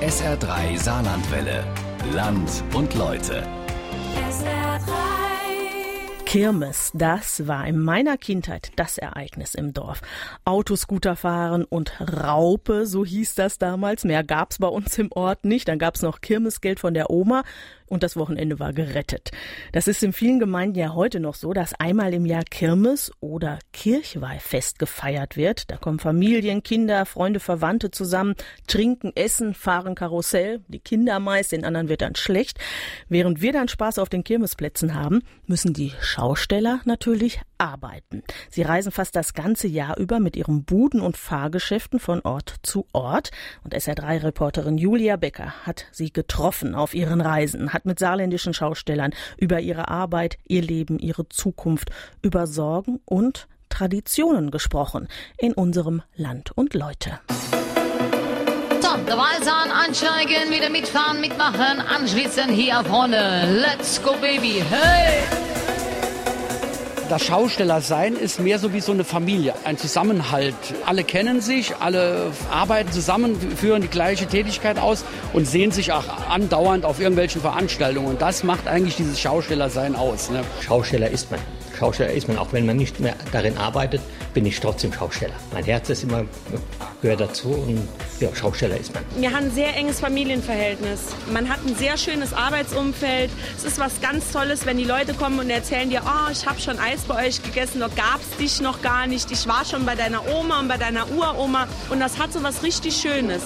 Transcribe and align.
SR3 0.00 0.78
Saarlandwelle. 0.78 1.64
Land 2.14 2.62
und 2.72 2.94
Leute. 2.94 3.42
Kirmes, 6.24 6.92
das 6.94 7.48
war 7.48 7.66
in 7.66 7.80
meiner 7.80 8.16
Kindheit 8.16 8.70
das 8.76 8.98
Ereignis 8.98 9.56
im 9.56 9.72
Dorf. 9.72 10.02
Autoscooter 10.44 11.16
fahren 11.16 11.64
und 11.64 12.00
Raupe, 12.00 12.86
so 12.86 13.04
hieß 13.04 13.34
das 13.34 13.58
damals. 13.58 14.04
Mehr 14.04 14.22
gab's 14.22 14.58
bei 14.58 14.68
uns 14.68 14.96
im 14.98 15.10
Ort 15.10 15.44
nicht. 15.44 15.66
Dann 15.66 15.80
gab's 15.80 16.02
noch 16.02 16.20
Kirmesgeld 16.20 16.78
von 16.78 16.94
der 16.94 17.10
Oma 17.10 17.42
und 17.88 18.02
das 18.02 18.16
Wochenende 18.16 18.58
war 18.58 18.72
gerettet. 18.72 19.30
Das 19.72 19.88
ist 19.88 20.02
in 20.02 20.12
vielen 20.12 20.38
Gemeinden 20.38 20.78
ja 20.78 20.94
heute 20.94 21.20
noch 21.20 21.34
so, 21.34 21.52
dass 21.52 21.74
einmal 21.74 22.14
im 22.14 22.26
Jahr 22.26 22.44
Kirmes 22.44 23.12
oder 23.20 23.58
Kirchweihfest 23.72 24.78
gefeiert 24.78 25.36
wird. 25.36 25.70
Da 25.70 25.76
kommen 25.76 25.98
Familien, 25.98 26.62
Kinder, 26.62 27.06
Freunde, 27.06 27.40
Verwandte 27.40 27.90
zusammen, 27.90 28.34
trinken, 28.66 29.12
essen, 29.14 29.54
fahren 29.54 29.94
Karussell, 29.94 30.60
die 30.68 30.80
Kinder 30.80 31.18
meist, 31.20 31.52
den 31.52 31.64
anderen 31.64 31.88
wird 31.88 32.02
dann 32.02 32.14
schlecht. 32.14 32.58
Während 33.08 33.40
wir 33.40 33.52
dann 33.52 33.68
Spaß 33.68 33.98
auf 33.98 34.08
den 34.08 34.24
Kirmesplätzen 34.24 34.94
haben, 34.94 35.22
müssen 35.46 35.72
die 35.72 35.92
Schausteller 36.00 36.80
natürlich 36.84 37.40
arbeiten. 37.58 38.22
Sie 38.50 38.62
reisen 38.62 38.92
fast 38.92 39.16
das 39.16 39.34
ganze 39.34 39.66
Jahr 39.68 39.98
über 39.98 40.20
mit 40.20 40.36
ihren 40.36 40.64
Buden 40.64 41.00
und 41.00 41.16
Fahrgeschäften 41.16 41.98
von 41.98 42.20
Ort 42.20 42.56
zu 42.62 42.86
Ort. 42.92 43.30
Und 43.64 43.74
SR3-Reporterin 43.74 44.78
Julia 44.78 45.16
Becker 45.16 45.66
hat 45.66 45.86
sie 45.92 46.12
getroffen 46.12 46.74
auf 46.74 46.94
ihren 46.94 47.20
Reisen, 47.20 47.72
hat 47.78 47.86
mit 47.86 48.00
saarländischen 48.00 48.54
Schaustellern 48.54 49.14
über 49.36 49.60
ihre 49.60 49.86
Arbeit, 49.88 50.36
ihr 50.48 50.62
Leben, 50.62 50.98
ihre 50.98 51.28
Zukunft, 51.28 51.90
über 52.22 52.48
Sorgen 52.48 53.00
und 53.04 53.46
Traditionen 53.68 54.50
gesprochen 54.50 55.06
in 55.38 55.52
unserem 55.52 56.02
Land 56.16 56.50
und 56.56 56.74
Leute. 56.74 57.20
So, 58.80 58.96
der 59.06 59.16
Walsahn 59.16 59.70
ansteigen, 59.70 60.50
wieder 60.50 60.70
mitfahren, 60.70 61.20
mitmachen, 61.20 61.80
anschwitzen 61.80 62.50
hier 62.50 62.82
vorne. 62.84 63.62
Let's 63.64 64.02
go, 64.02 64.12
Baby. 64.20 64.62
Hey! 64.68 65.47
Das 67.08 67.24
Schaustellersein 67.24 68.16
ist 68.16 68.38
mehr 68.38 68.58
so 68.58 68.74
wie 68.74 68.80
so 68.80 68.92
eine 68.92 69.02
Familie, 69.02 69.54
ein 69.64 69.78
Zusammenhalt. 69.78 70.54
Alle 70.84 71.04
kennen 71.04 71.40
sich, 71.40 71.74
alle 71.76 72.32
arbeiten 72.50 72.92
zusammen, 72.92 73.34
führen 73.56 73.80
die 73.80 73.88
gleiche 73.88 74.26
Tätigkeit 74.26 74.78
aus 74.78 75.06
und 75.32 75.46
sehen 75.46 75.70
sich 75.70 75.90
auch 75.92 76.04
andauernd 76.28 76.84
auf 76.84 77.00
irgendwelchen 77.00 77.40
Veranstaltungen. 77.40 78.08
Und 78.08 78.20
das 78.20 78.44
macht 78.44 78.68
eigentlich 78.68 78.96
dieses 78.96 79.18
Schaustellersein 79.18 79.96
aus. 79.96 80.30
Ne? 80.30 80.42
Schausteller 80.60 81.08
ist 81.08 81.30
man. 81.30 81.40
Schausteller 81.78 82.12
ist 82.12 82.26
man, 82.26 82.38
auch 82.38 82.52
wenn 82.52 82.66
man 82.66 82.76
nicht 82.76 82.98
mehr 82.98 83.14
darin 83.30 83.56
arbeitet, 83.56 84.00
bin 84.34 84.44
ich 84.44 84.58
trotzdem 84.58 84.92
Schausteller. 84.92 85.34
Mein 85.52 85.64
Herz 85.64 85.88
ist 85.90 86.02
immer, 86.02 86.24
gehört 87.02 87.20
dazu 87.20 87.50
und 87.50 87.88
ja, 88.18 88.34
Schausteller 88.34 88.76
ist 88.76 88.92
man. 88.92 89.04
Wir 89.16 89.32
haben 89.32 89.44
ein 89.44 89.50
sehr 89.52 89.76
enges 89.76 90.00
Familienverhältnis. 90.00 91.14
Man 91.32 91.48
hat 91.48 91.60
ein 91.64 91.76
sehr 91.76 91.96
schönes 91.96 92.32
Arbeitsumfeld. 92.32 93.30
Es 93.56 93.64
ist 93.64 93.78
was 93.78 94.00
ganz 94.00 94.32
Tolles, 94.32 94.66
wenn 94.66 94.76
die 94.76 94.84
Leute 94.84 95.14
kommen 95.14 95.38
und 95.38 95.50
erzählen 95.50 95.88
dir, 95.88 96.02
oh, 96.04 96.30
ich 96.32 96.46
habe 96.46 96.60
schon 96.60 96.80
Eis 96.80 97.02
bei 97.02 97.26
euch 97.26 97.40
gegessen, 97.42 97.78
da 97.78 97.86
gab 97.86 98.20
es 98.20 98.36
dich 98.38 98.60
noch 98.60 98.82
gar 98.82 99.06
nicht. 99.06 99.30
Ich 99.30 99.46
war 99.46 99.64
schon 99.64 99.86
bei 99.86 99.94
deiner 99.94 100.26
Oma 100.28 100.58
und 100.58 100.68
bei 100.68 100.78
deiner 100.78 101.08
Uroma 101.12 101.68
und 101.90 102.00
das 102.00 102.18
hat 102.18 102.32
so 102.32 102.42
was 102.42 102.64
richtig 102.64 102.96
Schönes. 102.96 103.42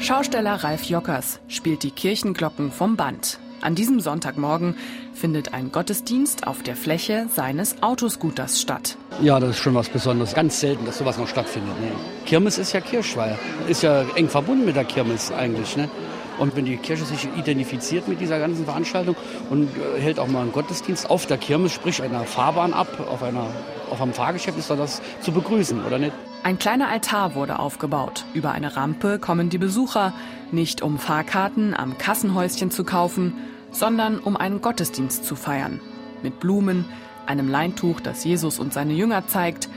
Schausteller 0.00 0.62
Ralf 0.62 0.84
Jockers 0.84 1.40
spielt 1.48 1.82
die 1.82 1.90
Kirchenglocken 1.90 2.70
vom 2.70 2.96
Band. 2.96 3.38
An 3.66 3.74
diesem 3.74 3.98
Sonntagmorgen 3.98 4.76
findet 5.12 5.52
ein 5.52 5.72
Gottesdienst 5.72 6.46
auf 6.46 6.62
der 6.62 6.76
Fläche 6.76 7.26
seines 7.34 7.82
Autoscooters 7.82 8.60
statt. 8.60 8.96
Ja, 9.20 9.40
das 9.40 9.50
ist 9.50 9.58
schon 9.58 9.74
was 9.74 9.88
Besonderes. 9.88 10.34
Ganz 10.34 10.60
selten, 10.60 10.86
dass 10.86 10.98
sowas 10.98 11.18
noch 11.18 11.26
stattfindet. 11.26 11.72
Ne? 11.80 11.90
Kirmes 12.26 12.58
ist 12.58 12.72
ja 12.72 12.80
Kirchweih. 12.80 13.36
Ist 13.66 13.82
ja 13.82 14.04
eng 14.14 14.28
verbunden 14.28 14.66
mit 14.66 14.76
der 14.76 14.84
Kirmes 14.84 15.32
eigentlich. 15.32 15.76
Ne? 15.76 15.88
Und 16.38 16.54
wenn 16.54 16.64
die 16.64 16.76
Kirche 16.76 17.04
sich 17.04 17.28
identifiziert 17.36 18.06
mit 18.06 18.20
dieser 18.20 18.38
ganzen 18.38 18.66
Veranstaltung 18.66 19.16
und 19.50 19.64
äh, 19.64 20.00
hält 20.00 20.20
auch 20.20 20.28
mal 20.28 20.42
einen 20.42 20.52
Gottesdienst 20.52 21.10
auf 21.10 21.26
der 21.26 21.36
Kirmes, 21.36 21.72
sprich 21.72 22.00
einer 22.00 22.22
Fahrbahn 22.22 22.72
ab, 22.72 22.86
auf, 23.10 23.24
einer, 23.24 23.48
auf 23.90 24.00
einem 24.00 24.12
Fahrgeschäft, 24.12 24.56
ist 24.56 24.70
doch 24.70 24.76
das 24.76 25.02
zu 25.22 25.32
begrüßen, 25.32 25.84
oder 25.84 25.98
nicht? 25.98 26.12
Ein 26.44 26.60
kleiner 26.60 26.88
Altar 26.88 27.34
wurde 27.34 27.58
aufgebaut. 27.58 28.26
Über 28.32 28.52
eine 28.52 28.76
Rampe 28.76 29.18
kommen 29.18 29.50
die 29.50 29.58
Besucher, 29.58 30.12
nicht 30.52 30.82
um 30.82 31.00
Fahrkarten 31.00 31.74
am 31.74 31.98
Kassenhäuschen 31.98 32.70
zu 32.70 32.84
kaufen, 32.84 33.32
sondern 33.78 34.18
um 34.18 34.36
einen 34.36 34.60
Gottesdienst 34.60 35.24
zu 35.24 35.36
feiern. 35.36 35.80
Mit 36.22 36.40
Blumen, 36.40 36.84
einem 37.26 37.48
Leintuch, 37.48 38.00
das 38.00 38.24
Jesus 38.24 38.58
und 38.58 38.72
seine 38.72 38.94
Jünger 38.94 39.26
zeigt. 39.26 39.68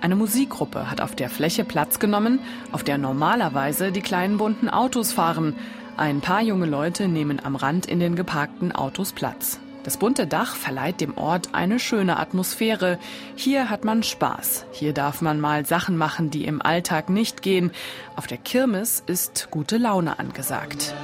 Eine 0.00 0.16
Musikgruppe 0.16 0.90
hat 0.90 1.00
auf 1.00 1.16
der 1.16 1.28
Fläche 1.28 1.64
Platz 1.64 1.98
genommen, 1.98 2.38
auf 2.70 2.84
der 2.84 2.98
normalerweise 2.98 3.90
die 3.90 4.02
kleinen 4.02 4.36
bunten 4.38 4.68
Autos 4.68 5.12
fahren. 5.12 5.56
Ein 5.96 6.20
paar 6.20 6.42
junge 6.42 6.66
Leute 6.66 7.08
nehmen 7.08 7.40
am 7.42 7.56
Rand 7.56 7.86
in 7.86 7.98
den 7.98 8.14
geparkten 8.14 8.72
Autos 8.72 9.12
Platz. 9.12 9.58
Das 9.82 9.96
bunte 9.96 10.26
Dach 10.26 10.54
verleiht 10.54 11.00
dem 11.00 11.16
Ort 11.16 11.54
eine 11.54 11.78
schöne 11.78 12.18
Atmosphäre. 12.18 12.98
Hier 13.36 13.70
hat 13.70 13.84
man 13.84 14.02
Spaß. 14.02 14.66
Hier 14.70 14.92
darf 14.92 15.22
man 15.22 15.40
mal 15.40 15.64
Sachen 15.64 15.96
machen, 15.96 16.30
die 16.30 16.44
im 16.44 16.60
Alltag 16.60 17.08
nicht 17.08 17.42
gehen. 17.42 17.72
Auf 18.14 18.26
der 18.26 18.38
Kirmes 18.38 19.02
ist 19.06 19.48
gute 19.50 19.78
Laune 19.78 20.18
angesagt. 20.18 20.94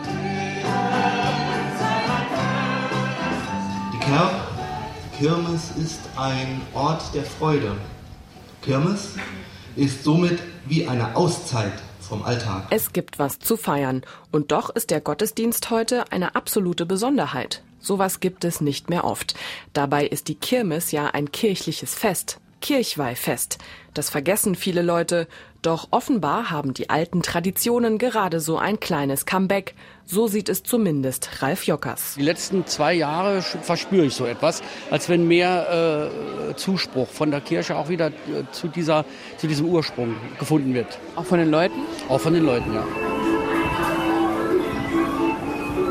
Kir 4.15 4.31
Kirmes 5.19 5.73
ist 5.77 5.99
ein 6.17 6.61
Ort 6.73 7.03
der 7.15 7.25
Freude. 7.25 7.77
Kirmes 8.63 9.17
ist 9.75 10.05
somit 10.05 10.39
wie 10.67 10.87
eine 10.87 11.17
Auszeit 11.17 11.73
vom 12.01 12.23
Alltag. 12.23 12.69
Es 12.71 12.93
gibt 12.93 13.19
was 13.19 13.41
zu 13.41 13.57
feiern. 13.57 14.03
Und 14.31 14.53
doch 14.53 14.71
ist 14.71 14.93
der 14.93 15.01
Gottesdienst 15.01 15.71
heute 15.71 16.13
eine 16.13 16.37
absolute 16.37 16.87
Besonderheit. 16.87 17.65
Sowas 17.81 18.21
gibt 18.21 18.45
es 18.45 18.61
nicht 18.61 18.89
mehr 18.89 19.03
oft. 19.03 19.35
Dabei 19.73 20.07
ist 20.07 20.29
die 20.29 20.37
Kirmes 20.37 20.93
ja 20.93 21.07
ein 21.07 21.33
kirchliches 21.33 21.93
Fest. 21.97 22.39
Kirchweihfest. 22.65 23.59
Das 23.93 24.09
vergessen 24.09 24.55
viele 24.55 24.81
Leute, 24.81 25.29
doch 25.61 25.89
offenbar 25.91 26.51
haben 26.51 26.73
die 26.73 26.89
alten 26.89 27.21
Traditionen 27.23 27.99
gerade 27.99 28.41
so 28.41 28.57
ein 28.57 28.81
kleines 28.81 29.27
Comeback. 29.27 29.75
So 30.07 30.29
sieht 30.29 30.49
es 30.49 30.63
zumindest 30.63 31.43
Ralf 31.43 31.65
Jockers. 31.65 32.15
Die 32.17 32.23
letzten 32.23 32.67
zwei 32.67 32.95
Jahre 32.95 33.43
verspüre 33.43 34.07
ich 34.07 34.15
so 34.15 34.25
etwas, 34.25 34.63
als 34.91 35.11
wenn 35.11 35.29
mehr 35.29 36.09
äh, 36.51 36.57
Zuspruch 36.57 37.11
von 37.11 37.31
der 37.31 37.43
Kirche 37.43 37.77
auch 37.77 37.91
wieder 37.91 38.07
äh, 38.07 38.13
zu, 38.51 38.69
dieser, 38.69 39.05
zu 39.37 39.47
diesem 39.47 39.67
Ursprung 39.67 40.17
gefunden 40.39 40.73
wird. 40.73 40.99
Auch 41.17 41.27
von 41.27 41.39
den 41.39 41.51
Leuten? 41.51 41.83
Auch 42.09 42.21
von 42.21 42.33
den 42.33 42.47
Leuten, 42.47 42.73
ja. 42.73 42.87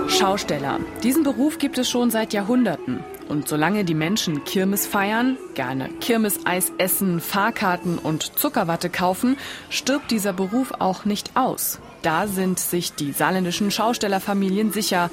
Schausteller. 0.09 0.79
Diesen 1.03 1.21
Beruf 1.21 1.59
gibt 1.59 1.77
es 1.77 1.87
schon 1.87 2.09
seit 2.09 2.33
Jahrhunderten. 2.33 3.03
Und 3.29 3.47
solange 3.47 3.83
die 3.83 3.93
Menschen 3.93 4.43
Kirmes 4.43 4.85
feiern, 4.85 5.37
gerne 5.53 5.89
Kirmeseis 6.01 6.71
essen, 6.77 7.19
Fahrkarten 7.19 7.97
und 7.97 8.37
Zuckerwatte 8.37 8.89
kaufen, 8.89 9.37
stirbt 9.69 10.11
dieser 10.11 10.33
Beruf 10.33 10.73
auch 10.79 11.05
nicht 11.05 11.31
aus. 11.35 11.79
Da 12.01 12.27
sind 12.27 12.59
sich 12.59 12.93
die 12.93 13.11
saarländischen 13.11 13.71
Schaustellerfamilien 13.71 14.71
sicher, 14.71 15.09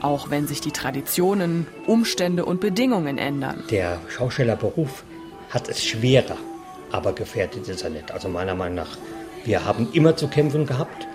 auch 0.00 0.30
wenn 0.30 0.46
sich 0.46 0.60
die 0.60 0.72
Traditionen, 0.72 1.66
Umstände 1.86 2.44
und 2.44 2.60
Bedingungen 2.60 3.18
ändern. 3.18 3.64
Der 3.70 4.00
Schaustellerberuf 4.08 5.04
hat 5.50 5.68
es 5.68 5.84
schwerer, 5.84 6.36
aber 6.92 7.12
gefährdet 7.12 7.68
ist 7.68 7.82
er 7.82 7.90
nicht. 7.90 8.10
Also 8.10 8.28
meiner 8.28 8.54
Meinung 8.54 8.76
nach, 8.76 8.98
wir 9.44 9.64
haben 9.64 9.88
immer 9.92 10.16
zu 10.16 10.28
kämpfen 10.28 10.66
gehabt 10.66 11.06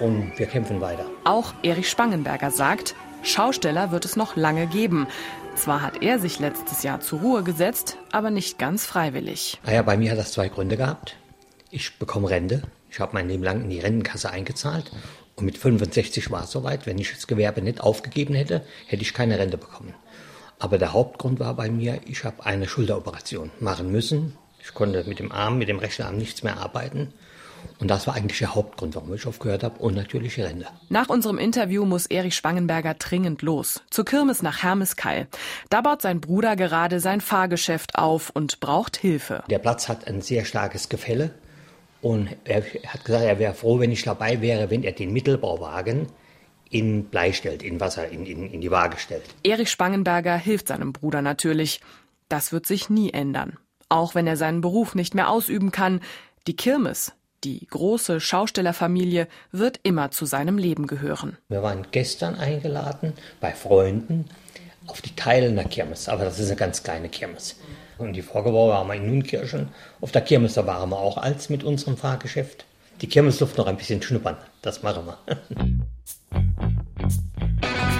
und 0.00 0.32
wir 0.36 0.46
kämpfen 0.46 0.80
weiter. 0.80 1.06
Auch 1.24 1.54
Erich 1.62 1.88
Spangenberger 1.88 2.50
sagt, 2.50 2.94
Schausteller 3.26 3.90
wird 3.90 4.04
es 4.04 4.14
noch 4.14 4.36
lange 4.36 4.68
geben. 4.68 5.08
Zwar 5.56 5.82
hat 5.82 6.02
er 6.02 6.20
sich 6.20 6.38
letztes 6.38 6.84
Jahr 6.84 7.00
zur 7.00 7.20
Ruhe 7.20 7.42
gesetzt, 7.42 7.96
aber 8.12 8.30
nicht 8.30 8.58
ganz 8.58 8.86
freiwillig. 8.86 9.58
Naja, 9.64 9.82
bei 9.82 9.96
mir 9.96 10.12
hat 10.12 10.18
das 10.18 10.32
zwei 10.32 10.48
Gründe 10.48 10.76
gehabt. 10.76 11.16
Ich 11.70 11.98
bekomme 11.98 12.30
Rente. 12.30 12.62
Ich 12.88 13.00
habe 13.00 13.14
mein 13.14 13.28
Leben 13.28 13.42
lang 13.42 13.62
in 13.62 13.70
die 13.70 13.80
Rentenkasse 13.80 14.30
eingezahlt. 14.30 14.92
Und 15.34 15.44
mit 15.44 15.58
65 15.58 16.30
war 16.30 16.44
es 16.44 16.52
soweit. 16.52 16.86
Wenn 16.86 16.98
ich 16.98 17.12
das 17.12 17.26
Gewerbe 17.26 17.62
nicht 17.62 17.80
aufgegeben 17.80 18.34
hätte, 18.34 18.64
hätte 18.86 19.02
ich 19.02 19.12
keine 19.12 19.38
Rente 19.38 19.58
bekommen. 19.58 19.94
Aber 20.58 20.78
der 20.78 20.92
Hauptgrund 20.92 21.40
war 21.40 21.54
bei 21.54 21.68
mir, 21.68 22.00
ich 22.06 22.24
habe 22.24 22.46
eine 22.46 22.68
Schulteroperation 22.68 23.50
machen 23.58 23.90
müssen. 23.90 24.38
Ich 24.62 24.72
konnte 24.72 25.04
mit 25.04 25.18
dem 25.18 25.32
Arm, 25.32 25.58
mit 25.58 25.68
dem 25.68 25.78
rechten 25.80 26.04
Arm 26.04 26.16
nichts 26.16 26.42
mehr 26.44 26.58
arbeiten. 26.58 27.12
Und 27.78 27.88
das 27.88 28.06
war 28.06 28.14
eigentlich 28.14 28.38
der 28.38 28.54
Hauptgrund, 28.54 28.94
warum 28.94 29.14
ich 29.14 29.26
aufgehört 29.26 29.62
habe 29.62 29.78
und 29.78 29.94
natürlich 29.94 30.34
die 30.34 30.42
Rente. 30.42 30.66
Nach 30.88 31.08
unserem 31.08 31.38
Interview 31.38 31.84
muss 31.84 32.06
Erich 32.06 32.34
Spangenberger 32.34 32.94
dringend 32.94 33.42
los. 33.42 33.82
Zur 33.90 34.04
Kirmes 34.04 34.42
nach 34.42 34.62
Hermeskeil. 34.62 35.28
Da 35.70 35.80
baut 35.80 36.02
sein 36.02 36.20
Bruder 36.20 36.56
gerade 36.56 37.00
sein 37.00 37.20
Fahrgeschäft 37.20 37.96
auf 37.96 38.30
und 38.30 38.60
braucht 38.60 38.96
Hilfe. 38.96 39.44
Der 39.50 39.58
Platz 39.58 39.88
hat 39.88 40.06
ein 40.06 40.22
sehr 40.22 40.44
starkes 40.44 40.88
Gefälle 40.88 41.30
und 42.02 42.28
er 42.44 42.62
hat 42.86 43.04
gesagt, 43.04 43.24
er 43.24 43.38
wäre 43.38 43.54
froh, 43.54 43.80
wenn 43.80 43.92
ich 43.92 44.02
dabei 44.02 44.40
wäre, 44.40 44.70
wenn 44.70 44.84
er 44.84 44.92
den 44.92 45.12
Mittelbauwagen 45.12 46.06
in 46.70 47.04
Blei 47.04 47.32
stellt, 47.32 47.62
in 47.62 47.80
Wasser, 47.80 48.08
in, 48.08 48.26
in, 48.26 48.50
in 48.50 48.60
die 48.60 48.70
Waage 48.70 48.98
stellt. 48.98 49.24
Erich 49.42 49.70
Spangenberger 49.70 50.36
hilft 50.36 50.68
seinem 50.68 50.92
Bruder 50.92 51.22
natürlich. 51.22 51.80
Das 52.28 52.52
wird 52.52 52.66
sich 52.66 52.90
nie 52.90 53.12
ändern. 53.12 53.56
Auch 53.88 54.14
wenn 54.14 54.26
er 54.26 54.36
seinen 54.36 54.60
Beruf 54.60 54.94
nicht 54.94 55.14
mehr 55.14 55.30
ausüben 55.30 55.70
kann, 55.70 56.00
die 56.46 56.56
Kirmes, 56.56 57.12
Die 57.44 57.66
große 57.66 58.20
Schaustellerfamilie 58.20 59.28
wird 59.52 59.80
immer 59.82 60.10
zu 60.10 60.26
seinem 60.26 60.58
Leben 60.58 60.86
gehören. 60.86 61.36
Wir 61.48 61.62
waren 61.62 61.86
gestern 61.90 62.34
eingeladen 62.34 63.12
bei 63.40 63.52
Freunden 63.52 64.26
auf 64.86 65.02
die 65.02 65.14
Teilener 65.14 65.64
Kirmes, 65.64 66.08
aber 66.08 66.24
das 66.24 66.38
ist 66.38 66.48
eine 66.48 66.56
ganz 66.56 66.82
kleine 66.82 67.08
Kirmes. 67.08 67.56
Und 67.98 68.12
die 68.12 68.22
Vorgewoche 68.22 68.70
waren 68.70 68.88
wir 68.88 68.94
in 68.94 69.06
Nunkirchen. 69.06 69.68
Auf 70.00 70.12
der 70.12 70.22
Kirmes, 70.22 70.54
da 70.54 70.66
waren 70.66 70.90
wir 70.90 70.98
auch 70.98 71.18
als 71.18 71.48
mit 71.48 71.64
unserem 71.64 71.96
Fahrgeschäft. 71.96 72.64
Die 73.00 73.08
Kirmesluft 73.08 73.58
noch 73.58 73.66
ein 73.66 73.76
bisschen 73.76 74.02
schnuppern, 74.02 74.36
das 74.62 74.82
machen 74.82 75.06
wir. 75.06 75.18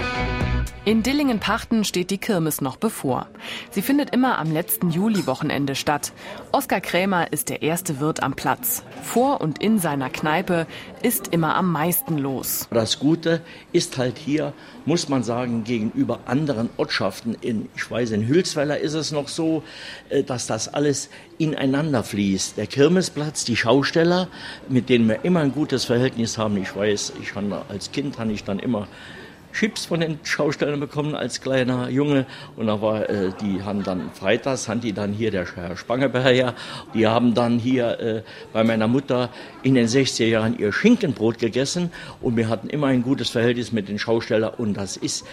In 0.86 1.02
Dillingen-Pachten 1.02 1.82
steht 1.82 2.12
die 2.12 2.18
Kirmes 2.18 2.60
noch 2.60 2.76
bevor. 2.76 3.26
Sie 3.72 3.82
findet 3.82 4.14
immer 4.14 4.38
am 4.38 4.52
letzten 4.52 4.90
Juli-Wochenende 4.90 5.74
statt. 5.74 6.12
Oskar 6.52 6.80
Krämer 6.80 7.32
ist 7.32 7.48
der 7.48 7.62
erste 7.62 7.98
Wirt 7.98 8.22
am 8.22 8.36
Platz. 8.36 8.84
Vor 9.02 9.40
und 9.40 9.60
in 9.60 9.80
seiner 9.80 10.10
Kneipe 10.10 10.68
ist 11.02 11.34
immer 11.34 11.56
am 11.56 11.72
meisten 11.72 12.18
los. 12.18 12.68
Das 12.70 13.00
Gute 13.00 13.40
ist 13.72 13.98
halt 13.98 14.16
hier, 14.16 14.52
muss 14.84 15.08
man 15.08 15.24
sagen, 15.24 15.64
gegenüber 15.64 16.20
anderen 16.26 16.70
Ortschaften, 16.76 17.36
in, 17.40 17.68
ich 17.74 17.90
weiß, 17.90 18.12
in 18.12 18.28
Hülsweiler 18.28 18.78
ist 18.78 18.94
es 18.94 19.10
noch 19.10 19.26
so, 19.26 19.64
äh, 20.08 20.22
dass 20.22 20.46
das 20.46 20.72
alles 20.72 21.10
ineinander 21.36 22.04
fließt. 22.04 22.58
Der 22.58 22.68
Kirmesplatz, 22.68 23.44
die 23.44 23.56
Schausteller, 23.56 24.28
mit 24.68 24.88
denen 24.88 25.08
wir 25.08 25.24
immer 25.24 25.40
ein 25.40 25.50
gutes 25.50 25.84
Verhältnis 25.84 26.38
haben. 26.38 26.56
Ich 26.58 26.76
weiß, 26.76 27.14
ich 27.20 27.34
habe 27.34 27.62
als 27.68 27.90
Kind 27.90 28.20
habe 28.20 28.30
ich 28.30 28.44
dann 28.44 28.60
immer 28.60 28.86
Chips 29.56 29.86
von 29.86 30.00
den 30.00 30.18
Schaustellern 30.22 30.80
bekommen 30.80 31.14
als 31.14 31.40
kleiner 31.40 31.88
Junge. 31.88 32.26
Und 32.56 32.66
da 32.66 32.82
war, 32.82 33.08
äh, 33.08 33.32
die 33.40 33.62
haben 33.62 33.82
dann 33.82 34.10
freitags, 34.12 34.68
haben 34.68 34.82
die 34.82 34.92
dann 34.92 35.12
hier, 35.12 35.30
der 35.30 35.46
Herr 35.54 35.76
Spangeberger, 35.76 36.54
die 36.92 37.06
haben 37.06 37.32
dann 37.32 37.58
hier 37.58 37.98
äh, 37.98 38.22
bei 38.52 38.64
meiner 38.64 38.86
Mutter 38.86 39.30
in 39.62 39.74
den 39.74 39.86
60er 39.86 40.26
Jahren 40.26 40.58
ihr 40.58 40.72
Schinkenbrot 40.72 41.38
gegessen. 41.38 41.90
Und 42.20 42.36
wir 42.36 42.48
hatten 42.50 42.68
immer 42.68 42.88
ein 42.88 43.02
gutes 43.02 43.30
Verhältnis 43.30 43.72
mit 43.72 43.88
den 43.88 43.98
Schaustellern. 43.98 44.52
Und 44.58 44.74
das 44.74 44.98
ist 44.98 45.24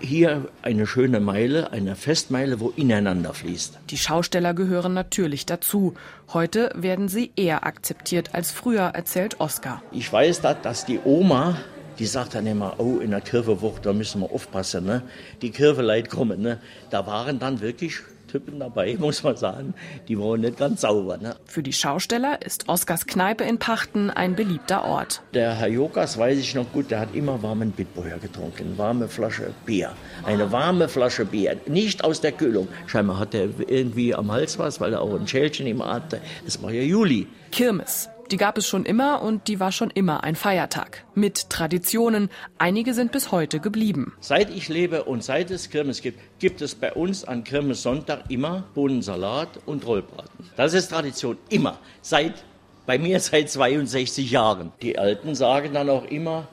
hier 0.00 0.48
eine 0.60 0.86
schöne 0.86 1.20
Meile, 1.20 1.72
eine 1.72 1.96
Festmeile, 1.96 2.60
wo 2.60 2.70
ineinander 2.70 3.32
fließt. 3.32 3.78
Die 3.88 3.98
Schausteller 3.98 4.52
gehören 4.52 4.92
natürlich 4.92 5.46
dazu. 5.46 5.94
Heute 6.32 6.72
werden 6.74 7.08
sie 7.08 7.32
eher 7.36 7.64
akzeptiert 7.64 8.34
als 8.34 8.50
früher, 8.50 8.82
erzählt 8.82 9.40
Oskar. 9.40 9.82
Ich 9.92 10.12
weiß, 10.12 10.42
dass 10.42 10.84
die 10.84 10.98
Oma 11.04 11.56
die 12.00 12.06
sagt 12.06 12.34
dann 12.34 12.46
immer, 12.46 12.74
oh, 12.78 12.98
in 12.98 13.10
der 13.10 13.20
Kirchewoche, 13.20 13.82
da 13.82 13.92
müssen 13.92 14.22
wir 14.22 14.32
aufpassen, 14.32 14.86
ne? 14.86 15.02
die 15.42 15.50
Kircheleit 15.50 16.08
kommen. 16.08 16.40
Ne? 16.40 16.58
Da 16.88 17.06
waren 17.06 17.38
dann 17.38 17.60
wirklich 17.60 17.98
Typen 18.26 18.58
dabei, 18.58 18.96
muss 18.98 19.22
man 19.22 19.36
sagen, 19.36 19.74
die 20.08 20.18
waren 20.18 20.40
nicht 20.40 20.56
ganz 20.56 20.80
sauber. 20.80 21.18
Ne? 21.18 21.36
Für 21.44 21.62
die 21.62 21.74
Schausteller 21.74 22.40
ist 22.42 22.68
Oskars 22.68 23.06
Kneipe 23.06 23.44
in 23.44 23.58
Pachten 23.58 24.08
ein 24.08 24.34
beliebter 24.34 24.84
Ort. 24.84 25.20
Der 25.34 25.54
Herr 25.54 25.68
Jokas, 25.68 26.16
weiß 26.16 26.38
ich 26.38 26.54
noch 26.54 26.72
gut, 26.72 26.90
der 26.90 27.00
hat 27.00 27.14
immer 27.14 27.42
warmen 27.42 27.72
Bitburger 27.72 28.18
getrunken, 28.18 28.78
warme 28.78 29.06
Flasche 29.06 29.52
Bier. 29.66 29.92
Eine 30.24 30.50
warme 30.52 30.88
Flasche 30.88 31.26
Bier, 31.26 31.56
nicht 31.66 32.02
aus 32.02 32.22
der 32.22 32.32
Kühlung. 32.32 32.68
Scheinbar 32.86 33.18
hat 33.18 33.34
er 33.34 33.48
irgendwie 33.66 34.14
am 34.14 34.32
Hals 34.32 34.58
was, 34.58 34.80
weil 34.80 34.94
er 34.94 35.02
auch 35.02 35.14
ein 35.18 35.28
Schälchen 35.28 35.66
im 35.66 35.84
hatte. 35.84 36.22
Es 36.46 36.62
war 36.62 36.70
ja 36.70 36.82
Juli. 36.82 37.26
Kirmes. 37.52 38.08
Die 38.30 38.36
gab 38.36 38.56
es 38.58 38.68
schon 38.68 38.84
immer 38.84 39.22
und 39.22 39.48
die 39.48 39.58
war 39.58 39.72
schon 39.72 39.90
immer 39.90 40.22
ein 40.22 40.36
Feiertag. 40.36 41.04
Mit 41.16 41.50
Traditionen. 41.50 42.30
Einige 42.58 42.94
sind 42.94 43.10
bis 43.10 43.32
heute 43.32 43.58
geblieben. 43.58 44.12
Seit 44.20 44.50
ich 44.50 44.68
lebe 44.68 45.02
und 45.02 45.24
seit 45.24 45.50
es 45.50 45.68
Kirmes 45.68 46.00
gibt, 46.00 46.20
gibt 46.38 46.62
es 46.62 46.76
bei 46.76 46.92
uns 46.92 47.24
an 47.24 47.42
Kirmessonntag 47.42 48.30
immer 48.30 48.62
Bohnensalat 48.74 49.58
und 49.66 49.84
Rollbraten. 49.84 50.48
Das 50.54 50.74
ist 50.74 50.90
Tradition. 50.90 51.38
Immer. 51.48 51.80
Seit, 52.02 52.44
bei 52.86 52.98
mir 52.98 53.18
seit 53.20 53.50
62 53.50 54.30
Jahren. 54.30 54.70
Die 54.80 54.96
Alten 54.96 55.34
sagen 55.34 55.74
dann 55.74 55.90
auch 55.90 56.04
immer, 56.04 56.46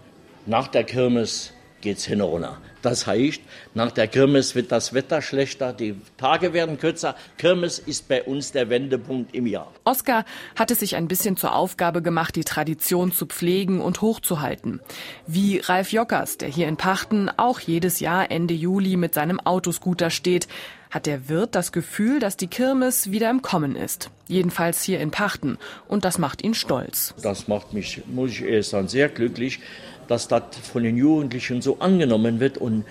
nach 0.48 0.68
der 0.70 0.84
Kirmes 0.84 1.54
geht's 1.82 2.06
hin 2.06 2.22
runter. 2.22 2.58
Das 2.88 3.06
heißt, 3.06 3.42
nach 3.74 3.92
der 3.92 4.08
Kirmes 4.08 4.56
wird 4.56 4.72
das 4.72 4.94
Wetter 4.94 5.22
schlechter, 5.22 5.74
die 5.74 5.96
Tage 6.16 6.54
werden 6.54 6.80
kürzer. 6.80 7.18
Kirmes 7.38 7.80
ist 7.80 8.08
bei 8.08 8.24
uns 8.24 8.54
der 8.54 8.70
Wendepunkt 8.70 9.36
im 9.36 9.46
Jahr. 9.46 9.74
Oskar 9.84 10.24
hat 10.56 10.72
es 10.72 10.80
sich 10.80 10.96
ein 10.96 11.10
bisschen 11.10 11.36
zur 11.36 11.54
Aufgabe 11.54 12.02
gemacht, 12.02 12.38
die 12.38 12.46
Tradition 12.46 13.12
zu 13.12 13.26
pflegen 13.26 13.82
und 13.82 14.00
hochzuhalten. 14.00 14.80
Wie 15.28 15.58
Ralf 15.58 15.92
Jockers, 15.92 16.38
der 16.38 16.48
hier 16.48 16.70
in 16.70 16.78
Pachten 16.78 17.30
auch 17.36 17.60
jedes 17.60 18.00
Jahr 18.00 18.32
Ende 18.32 18.54
Juli 18.54 18.96
mit 18.96 19.14
seinem 19.14 19.42
Autoscooter 19.42 20.10
steht, 20.10 20.48
hat 20.90 21.06
der 21.06 21.30
Wirt 21.30 21.56
das 21.56 21.72
Gefühl, 21.72 22.20
dass 22.20 22.38
die 22.38 22.48
Kirmes 22.48 23.12
wieder 23.12 23.30
im 23.30 23.42
Kommen 23.42 23.76
ist. 23.76 24.10
Jedenfalls 24.28 24.82
hier 24.84 25.00
in 25.00 25.12
Pachten. 25.12 25.58
Und 25.88 26.06
das 26.06 26.18
macht 26.18 26.44
ihn 26.44 26.54
stolz. 26.54 27.14
Das 27.22 27.48
macht 27.48 27.74
mich, 27.74 28.04
muss 28.08 28.32
ich 28.32 28.44
erst 28.44 28.72
sagen, 28.72 28.88
sehr 28.88 29.10
glücklich, 29.10 29.60
dass 30.08 30.28
das 30.28 30.44
von 30.72 30.84
den 30.84 30.98
Jugendlichen 30.98 31.62
so 31.62 31.80
angenommen 31.80 32.40
wird 32.40 32.58
und 32.58 32.86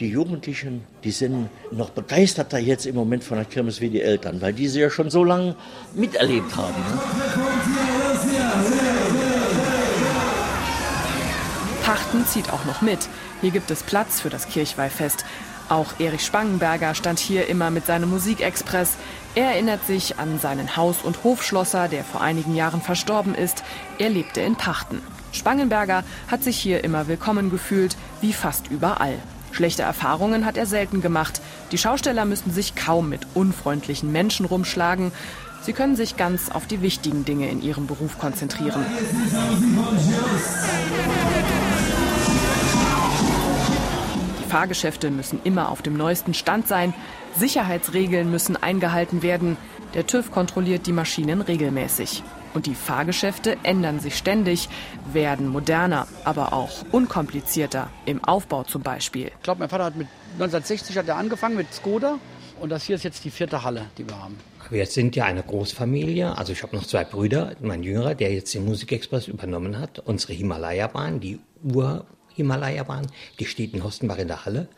die 0.00 0.08
Jugendlichen, 0.08 0.84
die 1.04 1.12
sind 1.12 1.48
noch 1.70 1.90
begeisterter 1.90 2.58
jetzt 2.58 2.84
im 2.84 2.96
Moment 2.96 3.22
von 3.22 3.36
der 3.36 3.46
Kirmes 3.46 3.80
wie 3.80 3.90
die 3.90 4.00
Eltern, 4.00 4.40
weil 4.40 4.52
die 4.52 4.66
sie 4.66 4.80
ja 4.80 4.90
schon 4.90 5.08
so 5.08 5.22
lange 5.22 5.54
miterlebt 5.94 6.56
haben. 6.56 6.74
Ne? 6.74 7.00
Pachten 11.84 12.26
zieht 12.26 12.50
auch 12.50 12.64
noch 12.64 12.80
mit. 12.80 12.98
Hier 13.40 13.50
gibt 13.50 13.70
es 13.70 13.82
Platz 13.82 14.20
für 14.20 14.30
das 14.30 14.48
Kirchweihfest. 14.48 15.24
Auch 15.68 15.98
Erich 15.98 16.24
Spangenberger 16.24 16.94
stand 16.94 17.18
hier 17.18 17.48
immer 17.48 17.70
mit 17.70 17.86
seinem 17.86 18.10
Musikexpress. 18.10 18.96
Er 19.34 19.52
erinnert 19.52 19.86
sich 19.86 20.18
an 20.18 20.38
seinen 20.38 20.76
Haus- 20.76 21.02
und 21.02 21.24
Hofschlosser, 21.24 21.88
der 21.88 22.04
vor 22.04 22.20
einigen 22.20 22.54
Jahren 22.54 22.82
verstorben 22.82 23.34
ist. 23.34 23.64
Er 23.98 24.10
lebte 24.10 24.40
in 24.40 24.56
Pachten. 24.56 25.00
Spangenberger 25.32 26.04
hat 26.28 26.44
sich 26.44 26.58
hier 26.58 26.84
immer 26.84 27.08
willkommen 27.08 27.50
gefühlt, 27.50 27.96
wie 28.20 28.32
fast 28.32 28.70
überall. 28.70 29.18
Schlechte 29.52 29.82
Erfahrungen 29.82 30.44
hat 30.44 30.56
er 30.56 30.66
selten 30.66 31.00
gemacht. 31.00 31.40
Die 31.72 31.78
Schausteller 31.78 32.24
müssen 32.24 32.52
sich 32.52 32.74
kaum 32.74 33.08
mit 33.08 33.26
unfreundlichen 33.34 34.12
Menschen 34.12 34.46
rumschlagen. 34.46 35.12
Sie 35.62 35.72
können 35.72 35.96
sich 35.96 36.16
ganz 36.16 36.50
auf 36.50 36.66
die 36.66 36.82
wichtigen 36.82 37.24
Dinge 37.24 37.48
in 37.48 37.62
ihrem 37.62 37.86
Beruf 37.86 38.18
konzentrieren. 38.18 38.84
Fahrgeschäfte 44.54 45.10
müssen 45.10 45.40
immer 45.42 45.68
auf 45.68 45.82
dem 45.82 45.96
neuesten 45.96 46.32
Stand 46.32 46.68
sein. 46.68 46.94
Sicherheitsregeln 47.36 48.30
müssen 48.30 48.56
eingehalten 48.56 49.24
werden. 49.24 49.56
Der 49.94 50.06
TÜV 50.06 50.30
kontrolliert 50.30 50.86
die 50.86 50.92
Maschinen 50.92 51.40
regelmäßig. 51.40 52.22
Und 52.54 52.66
die 52.66 52.76
Fahrgeschäfte 52.76 53.56
ändern 53.64 53.98
sich 53.98 54.16
ständig, 54.16 54.68
werden 55.12 55.48
moderner, 55.48 56.06
aber 56.22 56.52
auch 56.52 56.70
unkomplizierter, 56.92 57.90
im 58.06 58.22
Aufbau 58.22 58.62
zum 58.62 58.82
Beispiel. 58.82 59.32
Ich 59.36 59.42
glaube, 59.42 59.58
mein 59.58 59.68
Vater 59.68 59.86
hat 59.86 59.96
mit 59.96 60.06
1960 60.34 60.98
hat 60.98 61.08
er 61.08 61.16
angefangen 61.16 61.56
mit 61.56 61.74
Skoda 61.74 62.20
und 62.60 62.70
das 62.70 62.84
hier 62.84 62.94
ist 62.94 63.02
jetzt 63.02 63.24
die 63.24 63.30
vierte 63.30 63.64
Halle, 63.64 63.86
die 63.98 64.08
wir 64.08 64.22
haben. 64.22 64.36
Wir 64.70 64.86
sind 64.86 65.16
ja 65.16 65.24
eine 65.24 65.42
Großfamilie. 65.42 66.38
Also 66.38 66.52
ich 66.52 66.62
habe 66.62 66.76
noch 66.76 66.86
zwei 66.86 67.02
Brüder. 67.02 67.56
Mein 67.60 67.82
Jüngerer, 67.82 68.14
der 68.14 68.32
jetzt 68.32 68.54
den 68.54 68.64
Musikexpress 68.64 69.26
übernommen 69.26 69.80
hat. 69.80 69.98
Unsere 69.98 70.32
Himalaya-Bahn, 70.32 71.18
die 71.18 71.40
Ur-Himalaya-Bahn, 72.34 73.06
die 73.38 73.46
steht 73.46 73.74
in 73.74 73.84
Hostenbach 73.84 74.18
in 74.18 74.28
der 74.28 74.44
Halle. 74.44 74.68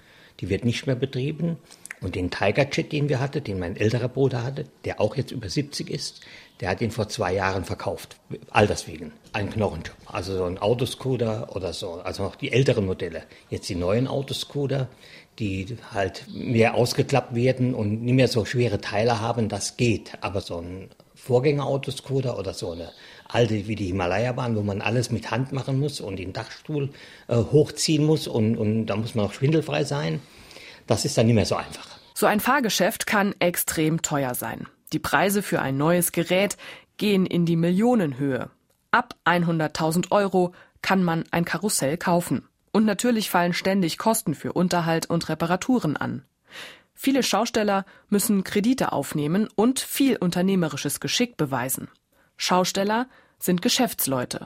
Die 0.40 0.48
wird 0.48 0.64
nicht 0.64 0.86
mehr 0.86 0.96
betrieben. 0.96 1.56
Und 2.02 2.14
den 2.14 2.30
Tiger 2.30 2.68
Jet, 2.70 2.92
den 2.92 3.08
wir 3.08 3.20
hatten, 3.20 3.42
den 3.42 3.58
mein 3.58 3.76
älterer 3.76 4.08
Bruder 4.08 4.44
hatte, 4.44 4.66
der 4.84 5.00
auch 5.00 5.16
jetzt 5.16 5.32
über 5.32 5.48
70 5.48 5.90
ist, 5.90 6.20
der 6.60 6.68
hat 6.68 6.82
ihn 6.82 6.90
vor 6.90 7.08
zwei 7.08 7.32
Jahren 7.34 7.64
verkauft. 7.64 8.16
Alterswegen. 8.50 9.12
Ein 9.32 9.50
Knochenjob. 9.50 9.96
Also 10.06 10.36
so 10.36 10.44
ein 10.44 10.58
Autoscooter 10.58 11.56
oder 11.56 11.72
so. 11.72 11.94
Also 11.94 12.22
noch 12.22 12.36
die 12.36 12.52
älteren 12.52 12.84
Modelle. 12.84 13.22
Jetzt 13.48 13.68
die 13.70 13.74
neuen 13.74 14.08
Autoscooter, 14.08 14.88
die 15.38 15.78
halt 15.92 16.26
mehr 16.32 16.74
ausgeklappt 16.74 17.34
werden 17.34 17.74
und 17.74 18.02
nicht 18.02 18.14
mehr 18.14 18.28
so 18.28 18.44
schwere 18.44 18.80
Teile 18.80 19.20
haben, 19.20 19.48
das 19.48 19.78
geht. 19.78 20.12
Aber 20.20 20.42
so 20.42 20.58
ein 20.58 20.90
Vorgänger-Autoscooter 21.14 22.38
oder 22.38 22.52
so 22.52 22.72
eine 22.72 22.92
alte 23.28 23.66
wie 23.66 23.76
die 23.76 23.86
Himalaya-Bahn, 23.86 24.56
wo 24.56 24.62
man 24.62 24.80
alles 24.80 25.10
mit 25.10 25.30
Hand 25.30 25.52
machen 25.52 25.78
muss 25.78 26.00
und 26.00 26.16
den 26.16 26.32
Dachstuhl 26.32 26.90
äh, 27.28 27.36
hochziehen 27.36 28.04
muss 28.04 28.26
und, 28.26 28.56
und 28.56 28.86
da 28.86 28.96
muss 28.96 29.14
man 29.14 29.26
auch 29.26 29.32
schwindelfrei 29.32 29.84
sein. 29.84 30.20
Das 30.86 31.04
ist 31.04 31.18
dann 31.18 31.26
nicht 31.26 31.34
mehr 31.34 31.46
so 31.46 31.56
einfach. 31.56 31.98
So 32.14 32.26
ein 32.26 32.40
Fahrgeschäft 32.40 33.06
kann 33.06 33.34
extrem 33.40 34.02
teuer 34.02 34.34
sein. 34.34 34.66
Die 34.92 34.98
Preise 34.98 35.42
für 35.42 35.60
ein 35.60 35.76
neues 35.76 36.12
Gerät 36.12 36.56
gehen 36.96 37.26
in 37.26 37.44
die 37.44 37.56
Millionenhöhe. 37.56 38.50
Ab 38.90 39.14
100.000 39.24 40.10
Euro 40.10 40.52
kann 40.80 41.02
man 41.02 41.24
ein 41.30 41.44
Karussell 41.44 41.96
kaufen. 41.96 42.48
Und 42.72 42.84
natürlich 42.84 43.30
fallen 43.30 43.52
ständig 43.52 43.98
Kosten 43.98 44.34
für 44.34 44.52
Unterhalt 44.52 45.06
und 45.06 45.28
Reparaturen 45.28 45.96
an. 45.96 46.24
Viele 46.94 47.22
Schausteller 47.22 47.84
müssen 48.08 48.44
Kredite 48.44 48.92
aufnehmen 48.92 49.48
und 49.54 49.80
viel 49.80 50.16
unternehmerisches 50.16 51.00
Geschick 51.00 51.36
beweisen. 51.36 51.88
Schausteller 52.36 53.06
sind 53.38 53.62
Geschäftsleute. 53.62 54.44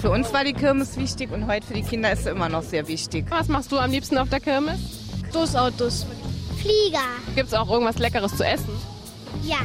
Für 0.00 0.10
uns 0.10 0.32
war 0.32 0.44
die 0.44 0.52
Kirmes 0.52 0.96
wichtig 0.96 1.30
und 1.30 1.46
heute 1.46 1.66
für 1.66 1.74
die 1.74 1.82
Kinder 1.82 2.10
ist 2.12 2.24
sie 2.24 2.30
immer 2.30 2.48
noch 2.48 2.62
sehr 2.62 2.88
wichtig. 2.88 3.26
Was 3.28 3.48
machst 3.48 3.70
du 3.70 3.78
am 3.78 3.90
liebsten 3.90 4.18
auf 4.18 4.28
der 4.28 4.40
Kirmes? 4.40 4.80
Stoßautos. 5.30 6.06
Flieger. 6.60 6.98
Gibt 7.34 7.48
es 7.48 7.54
auch 7.54 7.70
irgendwas 7.70 7.98
Leckeres 7.98 8.36
zu 8.36 8.44
essen? 8.44 8.70
Ja. 9.44 9.58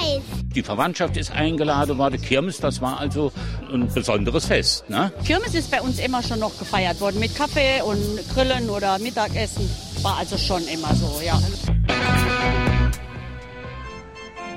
Eis. 0.00 0.22
Die 0.54 0.62
Verwandtschaft 0.62 1.16
ist 1.16 1.32
eingeladen 1.32 1.98
worden. 1.98 2.20
Kirmes, 2.20 2.58
das 2.58 2.80
war 2.80 3.00
also 3.00 3.32
ein 3.72 3.88
besonderes 3.92 4.46
Fest. 4.46 4.88
Ne? 4.88 5.12
Kirmes 5.24 5.54
ist 5.54 5.70
bei 5.70 5.80
uns 5.80 5.98
immer 5.98 6.22
schon 6.22 6.38
noch 6.38 6.56
gefeiert 6.58 7.00
worden 7.00 7.18
mit 7.18 7.34
Kaffee 7.34 7.82
und 7.82 7.98
Grillen 8.32 8.70
oder 8.70 8.98
Mittagessen. 8.98 9.68
War 10.02 10.18
also 10.18 10.38
schon 10.38 10.66
immer 10.68 10.94
so, 10.94 11.20
ja. 11.24 11.40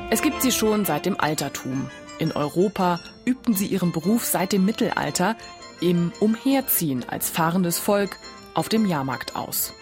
Es 0.09 0.21
gibt 0.21 0.41
sie 0.41 0.53
schon 0.53 0.85
seit 0.85 1.05
dem 1.05 1.19
Altertum. 1.19 1.89
In 2.17 2.31
Europa 2.31 3.01
übten 3.25 3.53
sie 3.53 3.65
ihren 3.65 3.91
Beruf 3.91 4.23
seit 4.23 4.53
dem 4.53 4.63
Mittelalter 4.63 5.35
im 5.81 6.13
Umherziehen 6.21 7.03
als 7.09 7.29
fahrendes 7.29 7.77
Volk 7.77 8.17
auf 8.53 8.69
dem 8.69 8.85
Jahrmarkt 8.85 9.35
aus. 9.35 9.73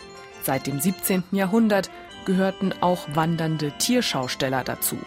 Seit 0.41 0.65
dem 0.65 0.79
17. 0.79 1.23
Jahrhundert 1.31 1.91
gehörten 2.25 2.73
auch 2.81 3.07
wandernde 3.13 3.71
Tierschausteller 3.77 4.63
dazu. 4.63 4.97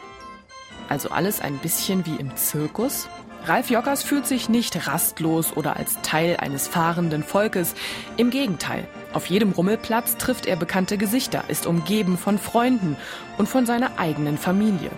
Also 0.88 1.10
alles 1.10 1.40
ein 1.40 1.58
bisschen 1.58 2.06
wie 2.06 2.14
im 2.14 2.36
Zirkus. 2.36 3.08
Ralf 3.44 3.70
Jockers 3.70 4.04
fühlt 4.04 4.26
sich 4.26 4.48
nicht 4.48 4.86
rastlos 4.86 5.56
oder 5.56 5.76
als 5.76 6.00
Teil 6.02 6.36
eines 6.36 6.68
fahrenden 6.68 7.24
Volkes. 7.24 7.74
Im 8.16 8.30
Gegenteil, 8.30 8.86
auf 9.12 9.26
jedem 9.26 9.50
Rummelplatz 9.50 10.16
trifft 10.16 10.46
er 10.46 10.54
bekannte 10.54 10.96
Gesichter, 10.96 11.42
ist 11.48 11.66
umgeben 11.66 12.16
von 12.18 12.38
Freunden 12.38 12.96
und 13.36 13.48
von 13.48 13.66
seiner 13.66 13.98
eigenen 13.98 14.38
Familie. 14.38 14.90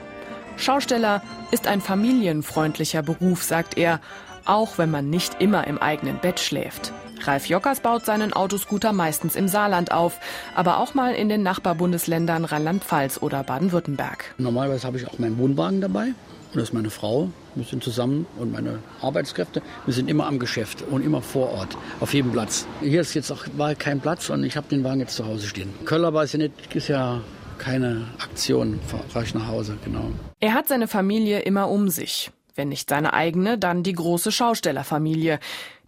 Schausteller 0.60 1.22
ist 1.50 1.66
ein 1.66 1.80
familienfreundlicher 1.80 3.02
Beruf, 3.02 3.42
sagt 3.42 3.78
er, 3.78 4.00
auch 4.44 4.78
wenn 4.78 4.90
man 4.90 5.10
nicht 5.10 5.40
immer 5.40 5.66
im 5.66 5.78
eigenen 5.78 6.18
Bett 6.18 6.40
schläft. 6.40 6.92
Ralf 7.22 7.46
Jockers 7.46 7.80
baut 7.80 8.04
seinen 8.04 8.32
Autoscooter 8.32 8.92
meistens 8.92 9.36
im 9.36 9.48
Saarland 9.48 9.92
auf, 9.92 10.18
aber 10.54 10.78
auch 10.78 10.94
mal 10.94 11.14
in 11.14 11.28
den 11.28 11.42
Nachbarbundesländern 11.42 12.44
Rheinland-Pfalz 12.44 13.18
oder 13.20 13.42
Baden-Württemberg. 13.42 14.34
Normalerweise 14.38 14.86
habe 14.86 14.98
ich 14.98 15.06
auch 15.06 15.18
meinen 15.18 15.38
Wohnwagen 15.38 15.80
dabei. 15.80 16.14
Und 16.52 16.56
das 16.56 16.64
ist 16.64 16.74
meine 16.74 16.90
Frau. 16.90 17.30
Wir 17.54 17.64
sind 17.64 17.84
zusammen 17.84 18.26
und 18.36 18.52
meine 18.52 18.80
Arbeitskräfte. 19.00 19.62
Wir 19.86 19.94
sind 19.94 20.10
immer 20.10 20.26
am 20.26 20.38
Geschäft 20.38 20.82
und 20.82 21.04
immer 21.04 21.22
vor 21.22 21.50
Ort, 21.52 21.76
auf 22.00 22.12
jedem 22.12 22.32
Platz. 22.32 22.66
Hier 22.80 23.02
ist 23.02 23.14
jetzt 23.14 23.30
auch 23.30 23.46
mal 23.56 23.76
kein 23.76 24.00
Platz 24.00 24.30
und 24.30 24.42
ich 24.42 24.56
habe 24.56 24.66
den 24.68 24.82
Wagen 24.82 25.00
jetzt 25.00 25.14
zu 25.14 25.26
Hause 25.26 25.46
stehen. 25.46 25.72
Köller 25.84 26.12
weiß 26.12 26.34
ich 26.34 26.40
nicht, 26.40 26.74
ist 26.74 26.88
ja 26.88 27.20
keine 27.60 28.06
Aktion, 28.18 28.80
fahre 28.80 29.24
ich 29.24 29.34
nach 29.34 29.46
Hause, 29.46 29.78
genau. 29.84 30.10
Er 30.40 30.54
hat 30.54 30.66
seine 30.66 30.88
Familie 30.88 31.40
immer 31.40 31.68
um 31.68 31.88
sich. 31.88 32.32
Wenn 32.56 32.70
nicht 32.70 32.90
seine 32.90 33.12
eigene, 33.12 33.58
dann 33.58 33.82
die 33.82 33.92
große 33.92 34.32
Schaustellerfamilie. 34.32 35.38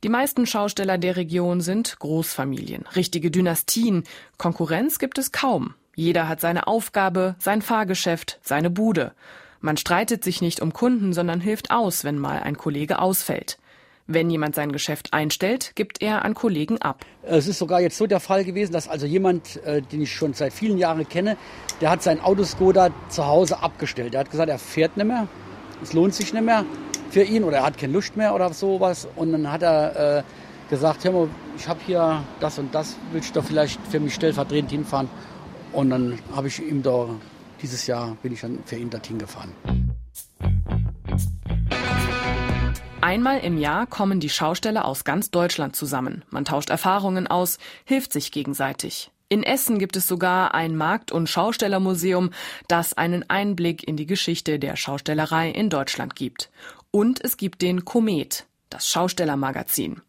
Die 0.05 0.09
meisten 0.09 0.47
Schausteller 0.47 0.99
der 0.99 1.17
Region 1.17 1.61
sind 1.61 1.99
Großfamilien, 1.99 2.85
richtige 2.95 3.31
Dynastien. 3.31 4.05
Konkurrenz 4.39 4.99
gibt 4.99 5.19
es 5.19 5.33
kaum. 5.33 5.75
Jeder 5.95 6.29
hat 6.29 6.41
seine 6.41 6.67
Aufgabe, 6.67 7.35
sein 7.39 7.63
Fahrgeschäft, 7.63 8.39
seine 8.43 8.71
Bude. 8.71 9.13
Man 9.61 9.77
streitet 9.77 10.25
sich 10.25 10.41
nicht 10.41 10.61
um 10.61 10.73
Kunden, 10.73 11.13
sondern 11.13 11.41
hilft 11.41 11.71
aus, 11.71 12.05
wenn 12.05 12.19
mal 12.19 12.41
ein 12.43 12.57
Kollege 12.57 12.99
ausfällt. 12.99 13.59
Wenn 14.15 14.29
jemand 14.29 14.55
sein 14.55 14.73
Geschäft 14.73 15.15
einstellt, 15.15 15.73
gibt 15.75 16.03
er 16.03 16.23
an 16.23 16.35
Kollegen 16.35 16.77
ab. 16.83 17.07
Es 17.23 17.47
ist 17.47 17.59
sogar 17.59 17.81
jetzt 17.81 17.97
so 17.97 18.07
der 18.07 18.21
Fall 18.21 18.45
gewesen, 18.45 18.71
dass 18.75 18.87
also 18.87 19.07
jemand, 19.07 19.65
äh, 19.65 19.81
den 19.81 20.03
ich 20.03 20.13
schon 20.13 20.35
seit 20.35 20.53
vielen 20.53 20.77
Jahren 20.77 21.09
kenne, 21.09 21.39
der 21.81 21.89
hat 21.89 22.03
sein 22.03 22.21
Autoskoda 22.21 22.91
zu 23.09 23.27
Hause 23.27 23.63
abgestellt. 23.63 24.13
Er 24.13 24.21
hat 24.21 24.31
gesagt, 24.31 24.51
er 24.51 24.59
fährt 24.59 24.99
nicht 24.99 25.07
mehr, 25.07 25.29
es 25.83 25.95
lohnt 25.95 26.15
sich 26.15 26.35
nicht 26.35 26.45
mehr 26.45 26.67
für 27.09 27.23
ihn 27.23 27.43
oder 27.43 27.59
er 27.59 27.63
hat 27.65 27.79
keine 27.79 27.95
Lust 27.95 28.15
mehr 28.15 28.35
oder 28.35 28.53
sowas. 28.53 29.09
Und 29.17 29.33
dann 29.33 29.51
hat 29.51 29.63
er 29.63 30.19
äh, 30.19 30.23
gesagt, 30.69 31.05
hör 31.05 31.13
mal, 31.13 31.29
ich 31.57 31.67
habe 31.67 31.81
hier 31.87 32.23
das 32.39 32.59
und 32.59 32.75
das, 32.75 32.97
willst 33.13 33.31
du 33.31 33.41
da 33.41 33.47
vielleicht 33.47 33.81
für 33.87 33.99
mich 33.99 34.13
stellvertretend 34.13 34.73
hinfahren? 34.73 35.09
Und 35.73 35.89
dann 35.89 36.19
habe 36.37 36.49
ich 36.49 36.61
ihm 36.61 36.83
da, 36.83 37.09
dieses 37.63 37.87
Jahr 37.87 38.15
bin 38.23 38.35
ich 38.35 38.43
dann 38.43 38.59
für 38.67 38.77
ihn 38.77 38.91
dorthin 38.91 39.17
gefahren. 39.17 39.53
Einmal 43.03 43.41
im 43.41 43.59
Jahr 43.59 43.89
kommen 43.89 44.21
die 44.21 44.31
Schausteller 44.31 44.85
aus 44.85 45.03
ganz 45.03 45.33
Deutschland 45.33 45.75
zusammen. 45.75 46.25
Man 46.31 46.45
tauscht 46.45 46.71
Erfahrungen 46.71 47.27
aus, 47.27 47.59
hilft 47.85 48.13
sich 48.13 48.31
gegenseitig. 48.31 49.11
In 49.29 49.43
Essen 49.43 49.81
gibt 49.81 49.97
es 49.97 50.07
sogar 50.07 50.55
ein 50.55 50.77
Markt- 50.77 51.11
und 51.11 51.29
Schaustellermuseum, 51.29 52.31
das 52.69 52.93
einen 52.93 53.29
Einblick 53.29 53.83
in 53.89 53.97
die 53.97 54.07
Geschichte 54.07 54.61
der 54.61 54.77
Schaustellerei 54.77 55.51
in 55.51 55.69
Deutschland 55.69 56.15
gibt. 56.15 56.53
Und 56.93 57.21
es 57.25 57.37
gibt 57.37 57.61
den 57.63 57.85
Komet, 57.85 58.47
das 58.71 58.89
Schaustellermagazin. 58.89 60.01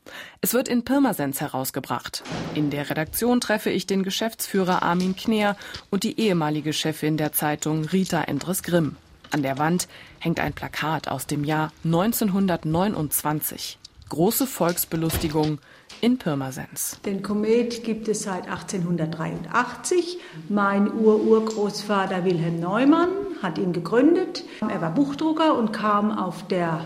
Es 0.41 0.53
wird 0.53 0.67
in 0.67 0.85
Pirmasens 0.85 1.41
herausgebracht. 1.41 2.21
In 2.53 2.69
der 2.69 2.91
Redaktion 2.91 3.41
treffe 3.41 3.71
ich 3.71 3.87
den 3.87 4.03
Geschäftsführer 4.03 4.83
Armin 4.83 5.15
Kneer 5.15 5.57
und 5.89 6.03
die 6.03 6.19
ehemalige 6.19 6.73
Chefin 6.73 7.17
der 7.17 7.31
Zeitung 7.31 7.85
Rita 7.85 8.21
Endres 8.21 8.61
Grimm. 8.61 8.97
An 9.33 9.41
der 9.41 9.57
Wand 9.57 9.87
hängt 10.19 10.39
ein 10.39 10.53
Plakat 10.53 11.07
aus 11.07 11.25
dem 11.25 11.43
Jahr 11.43 11.71
1929. 11.85 13.79
Große 14.09 14.45
Volksbelustigung 14.45 15.57
in 16.01 16.19
Pirmasens. 16.19 16.99
Den 17.03 17.23
Komet 17.23 17.83
gibt 17.83 18.07
es 18.07 18.21
seit 18.21 18.47
1883. 18.47 20.19
Mein 20.49 20.93
Ururgroßvater 20.93 22.25
Wilhelm 22.25 22.59
Neumann 22.59 23.09
hat 23.41 23.57
ihn 23.57 23.73
gegründet. 23.73 24.43
Er 24.61 24.81
war 24.81 24.91
Buchdrucker 24.91 25.57
und 25.57 25.73
kam 25.73 26.15
auf 26.15 26.47
der 26.47 26.85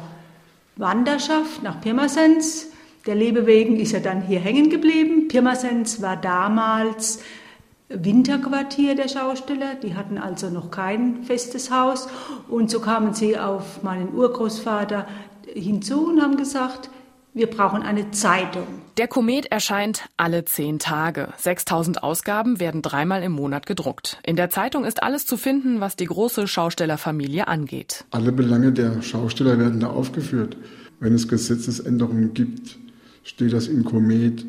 Wanderschaft 0.77 1.63
nach 1.63 1.82
Pirmasens. 1.82 2.68
Der 3.06 3.16
Lebewegen 3.16 3.77
ist 3.77 3.94
er 3.94 4.00
dann 4.00 4.22
hier 4.22 4.39
hängen 4.39 4.70
geblieben. 4.70 5.27
Pirmasens 5.27 6.01
war 6.01 6.16
damals 6.16 7.20
Winterquartier 7.89 8.96
der 8.96 9.08
Schausteller. 9.08 9.75
Die 9.75 9.96
hatten 9.96 10.17
also 10.17 10.50
noch 10.50 10.72
kein 10.72 11.24
festes 11.24 11.72
Haus. 11.72 12.08
Und 12.50 12.70
so 12.70 12.79
kamen 12.79 13.13
sie 13.13 13.38
auf 13.38 13.84
meinen 13.84 14.13
Urgroßvater 14.13 15.08
hinzu 15.53 16.08
und 16.08 16.22
haben 16.22 16.38
gesagt, 16.38 16.89
wir 17.34 17.48
brauchen 17.48 17.84
eine 17.84 18.10
Zeitung. 18.12 18.65
Der 18.98 19.08
Komet 19.08 19.46
erscheint 19.51 20.10
alle 20.17 20.44
zehn 20.44 20.79
Tage. 20.79 21.29
6000 21.38 22.01
Ausgaben 22.01 22.60
werden 22.60 22.82
dreimal 22.82 23.22
im 23.22 23.32
Monat 23.32 23.67
gedruckt. 23.67 24.20
In 24.24 24.36
der 24.36 24.50
Zeitung 24.50 24.86
ist 24.86 25.03
alles 25.03 25.27
zu 25.27 25.38
finden, 25.38 25.79
was 25.79 25.96
die 25.96 26.06
große 26.06 26.48
Schaustellerfamilie 26.48 27.48
angeht. 27.48 28.06
Alle 28.10 28.32
Belange 28.32 28.72
der 28.72 29.03
Schausteller 29.03 29.60
werden 29.60 29.79
da 29.79 29.88
aufgeführt. 29.88 30.58
Wenn 31.00 31.13
es 31.13 31.27
Gesetzesänderungen 31.27 32.34
gibt, 32.34 32.79
steht 33.24 33.53
das 33.53 33.67
im 33.67 33.86
Komet. 33.86 34.44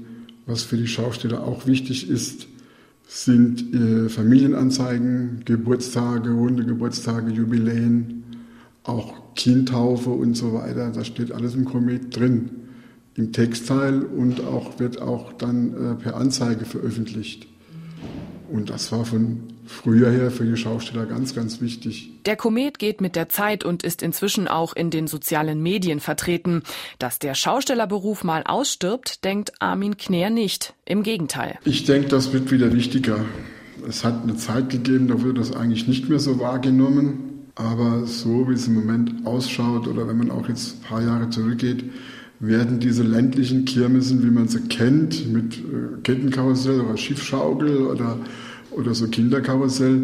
Was 0.47 0.63
für 0.63 0.79
die 0.79 0.87
Schausteller 0.87 1.45
auch 1.45 1.67
wichtig 1.67 2.09
ist, 2.09 2.49
sind 3.09 3.75
äh, 3.75 4.11
Familienanzeigen, 4.11 5.41
Geburtstage, 5.47 6.31
runde 6.31 6.65
Geburtstage, 6.65 7.33
Jubiläen, 7.33 8.23
auch 8.85 9.35
Kindtaufe 9.35 10.11
und 10.11 10.37
so 10.37 10.53
weiter. 10.53 10.91
Das 10.91 11.07
steht 11.07 11.33
alles 11.33 11.55
im 11.55 11.65
Komet 11.65 12.15
drin, 12.15 12.51
im 13.15 13.33
Textteil 13.33 14.03
und 14.03 14.45
auch, 14.45 14.79
wird 14.79 15.01
auch 15.01 15.33
dann 15.33 15.73
äh, 15.73 15.95
per 15.95 16.17
Anzeige 16.17 16.67
veröffentlicht. 16.67 17.49
Und 18.51 18.71
das 18.71 18.91
war 18.93 19.05
von 19.05 19.43
früher 19.67 20.11
her 20.11 20.31
für 20.31 20.45
die 20.45 20.57
Schausteller 20.57 21.05
ganz, 21.05 21.35
ganz 21.35 21.61
wichtig. 21.61 22.11
Der 22.25 22.37
Komet 22.37 22.79
geht 22.79 23.01
mit 23.01 23.15
der 23.15 23.29
Zeit 23.29 23.65
und 23.65 23.83
ist 23.83 24.03
inzwischen 24.03 24.49
auch 24.49 24.75
in 24.75 24.91
den 24.91 25.07
sozialen 25.07 25.63
Medien 25.63 26.01
vertreten. 26.01 26.63
Dass 26.99 27.19
der 27.19 27.35
Schaustellerberuf 27.35 28.25
mal 28.25 28.43
ausstirbt, 28.45 29.25
denkt 29.25 29.53
Armin 29.61 29.97
Kner 29.97 30.31
nicht. 30.31 30.75
Im 30.87 31.03
Gegenteil. 31.03 31.59
Ich 31.65 31.85
denke, 31.85 32.09
das 32.09 32.33
wird 32.33 32.51
wieder 32.51 32.73
wichtiger. 32.73 33.25
Es 33.87 34.05
hat 34.05 34.23
eine 34.23 34.37
Zeit 34.37 34.71
gegeben, 34.71 35.09
da 35.09 35.21
wurde 35.21 35.35
das 35.35 35.55
eigentlich 35.55 35.87
nicht 35.87 36.09
mehr 36.09 36.19
so 36.19 36.41
wahrgenommen. 36.41 37.51
Aber 37.55 38.07
so 38.07 38.49
wie 38.49 38.55
es 38.55 38.69
im 38.69 38.75
Moment 38.75 39.27
ausschaut 39.27 39.89
oder 39.89 40.07
wenn 40.07 40.17
man 40.17 40.31
auch 40.31 40.49
jetzt 40.49 40.77
ein 40.77 40.83
paar 40.83 41.03
Jahre 41.03 41.29
zurückgeht, 41.29 41.85
werden 42.41 42.79
diese 42.79 43.03
ländlichen 43.03 43.65
Kirmessen, 43.65 44.23
wie 44.23 44.31
man 44.31 44.49
sie 44.49 44.61
kennt, 44.61 45.33
mit 45.33 45.59
äh, 45.59 46.01
Kettenkarussell 46.03 46.81
oder 46.81 46.97
Schiffschaukel 46.97 47.87
oder, 47.87 48.19
oder 48.71 48.95
so 48.95 49.09
Kinderkarussell, 49.09 50.01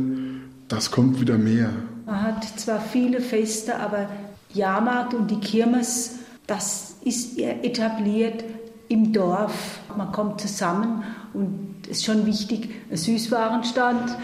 das 0.69 0.91
kommt 0.91 1.21
wieder 1.21 1.39
mehr. 1.39 1.71
Man 2.07 2.23
hat 2.23 2.45
zwar 2.59 2.81
viele 2.81 3.21
Feste, 3.21 3.79
aber 3.79 4.09
Jahrmarkt 4.53 5.15
und 5.15 5.31
die 5.31 5.41
Kirmes, 5.41 6.17
das 6.47 6.97
ist 7.05 7.39
etabliert 7.39 8.45
im 8.89 9.13
Dorf. 9.13 9.81
Man 9.97 10.13
kommt 10.13 10.41
zusammen 10.41 11.05
und 11.33 11.75
es 11.85 11.99
ist 11.99 12.05
schon 12.05 12.27
wichtig, 12.27 12.71
ein 12.91 12.97
Süßwarenstand, 12.97 14.17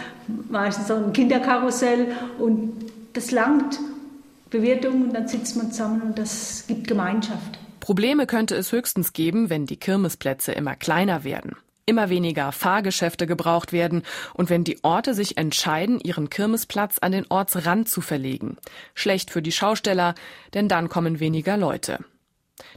meistens 0.49 0.87
so 0.87 0.95
ein 0.95 1.13
Kinderkarussell 1.13 2.07
und 2.39 2.73
das 3.13 3.31
langt 3.31 3.79
Bewirtung 4.49 5.03
und 5.03 5.13
dann 5.13 5.27
sitzt 5.27 5.55
man 5.57 5.71
zusammen 5.71 6.01
und 6.01 6.19
das 6.19 6.65
gibt 6.67 6.87
Gemeinschaft. 6.87 7.60
Probleme 7.81 8.27
könnte 8.27 8.55
es 8.55 8.71
höchstens 8.71 9.11
geben, 9.11 9.49
wenn 9.49 9.65
die 9.65 9.75
Kirmesplätze 9.75 10.51
immer 10.51 10.75
kleiner 10.75 11.23
werden, 11.23 11.57
immer 11.87 12.09
weniger 12.09 12.51
Fahrgeschäfte 12.51 13.25
gebraucht 13.25 13.73
werden 13.73 14.03
und 14.35 14.51
wenn 14.51 14.63
die 14.63 14.83
Orte 14.83 15.15
sich 15.15 15.35
entscheiden, 15.35 15.99
ihren 15.99 16.29
Kirmesplatz 16.29 16.99
an 16.99 17.11
den 17.11 17.25
Ortsrand 17.27 17.89
zu 17.89 17.99
verlegen. 17.99 18.57
Schlecht 18.93 19.31
für 19.31 19.41
die 19.41 19.51
Schausteller, 19.51 20.13
denn 20.53 20.67
dann 20.67 20.89
kommen 20.89 21.19
weniger 21.19 21.57
Leute. 21.57 21.97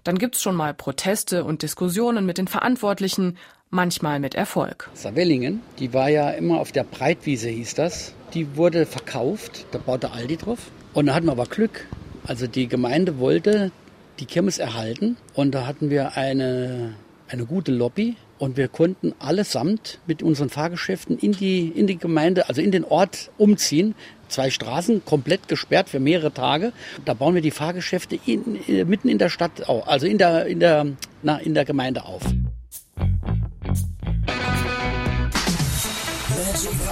Dann 0.05 0.17
gibt's 0.17 0.41
schon 0.41 0.57
mal 0.57 0.73
Proteste 0.73 1.45
und 1.45 1.61
Diskussionen 1.61 2.25
mit 2.25 2.39
den 2.39 2.49
Verantwortlichen, 2.49 3.37
manchmal 3.69 4.21
mit 4.21 4.35
Erfolg. 4.35 4.89
Savellingen, 4.95 5.61
die 5.79 5.93
war 5.93 6.09
ja 6.09 6.31
immer 6.31 6.61
auf 6.61 6.73
der 6.73 6.85
Breitwiese, 6.85 7.51
hieß 7.51 7.75
das. 7.75 8.15
Die 8.33 8.57
wurde 8.57 8.87
verkauft, 8.87 9.67
da 9.71 9.79
baute 9.79 10.13
Aldi 10.13 10.39
drauf. 10.39 10.61
Und 10.95 11.07
da 11.07 11.15
hatten 11.15 11.27
wir 11.27 11.33
aber 11.33 11.45
Glück. 11.45 11.87
Also 12.27 12.47
die 12.47 12.69
Gemeinde 12.69 13.19
wollte 13.19 13.71
die 14.19 14.27
Kirmes 14.27 14.59
erhalten 14.59 15.17
und 15.35 15.55
da 15.55 15.67
hatten 15.67 15.91
wir 15.91 16.17
eine, 16.17 16.95
eine 17.29 17.47
gute 17.47 17.73
Lobby 17.73 18.17
und 18.39 18.57
wir 18.57 18.69
konnten 18.69 19.15
allesamt 19.19 19.99
mit 20.07 20.23
unseren 20.23 20.51
Fahrgeschäften 20.51 21.19
in 21.19 21.33
die, 21.33 21.69
in 21.69 21.87
die 21.87 21.99
Gemeinde, 21.99 22.49
also 22.49 22.61
in 22.61 22.71
den 22.71 22.85
Ort 22.85 23.31
umziehen. 23.39 23.95
Zwei 24.29 24.51
Straßen 24.51 25.05
komplett 25.05 25.49
gesperrt 25.49 25.89
für 25.89 26.01
mehrere 26.01 26.33
Tage. 26.33 26.73
Da 27.05 27.15
bauen 27.15 27.35
wir 27.35 27.43
die 27.43 27.51
Fahrgeschäfte 27.51 28.19
in, 28.27 28.57
in, 28.67 28.89
mitten 28.89 29.09
in 29.09 29.19
der 29.19 29.29
Stadt, 29.29 29.69
also 29.69 30.07
in 30.07 30.19
der, 30.19 30.47
in 30.47 30.61
der, 30.61 30.87
na, 31.23 31.39
in 31.39 31.55
der 31.55 31.65
Gemeinde 31.65 32.05
auf. 32.05 32.23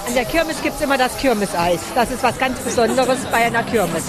An 0.07 0.15
der 0.15 0.25
Kirmes 0.27 0.63
gibt 0.63 0.77
es 0.77 0.81
immer 0.83 0.99
das 0.99 1.17
Kirmeseis. 1.19 1.81
Das 1.95 2.11
ist 2.11 2.23
was 2.23 2.39
ganz 2.39 2.61
Besonderes 2.61 3.19
bei 3.31 3.47
einer 3.47 3.63
Kirmes. 3.63 4.05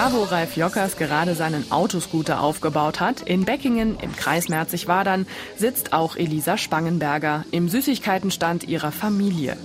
Da, 0.00 0.14
wo 0.14 0.22
Ralf 0.22 0.56
Jockers 0.56 0.96
gerade 0.96 1.34
seinen 1.34 1.70
Autoscooter 1.70 2.40
aufgebaut 2.40 3.00
hat, 3.00 3.20
in 3.20 3.44
Beckingen 3.44 3.98
im 4.00 4.16
Kreis 4.16 4.48
Merzig-Wadern, 4.48 5.26
sitzt 5.58 5.92
auch 5.92 6.16
Elisa 6.16 6.56
Spangenberger 6.56 7.44
im 7.50 7.68
Süßigkeitenstand 7.68 8.66
ihrer 8.66 8.92
Familie. 8.92 9.58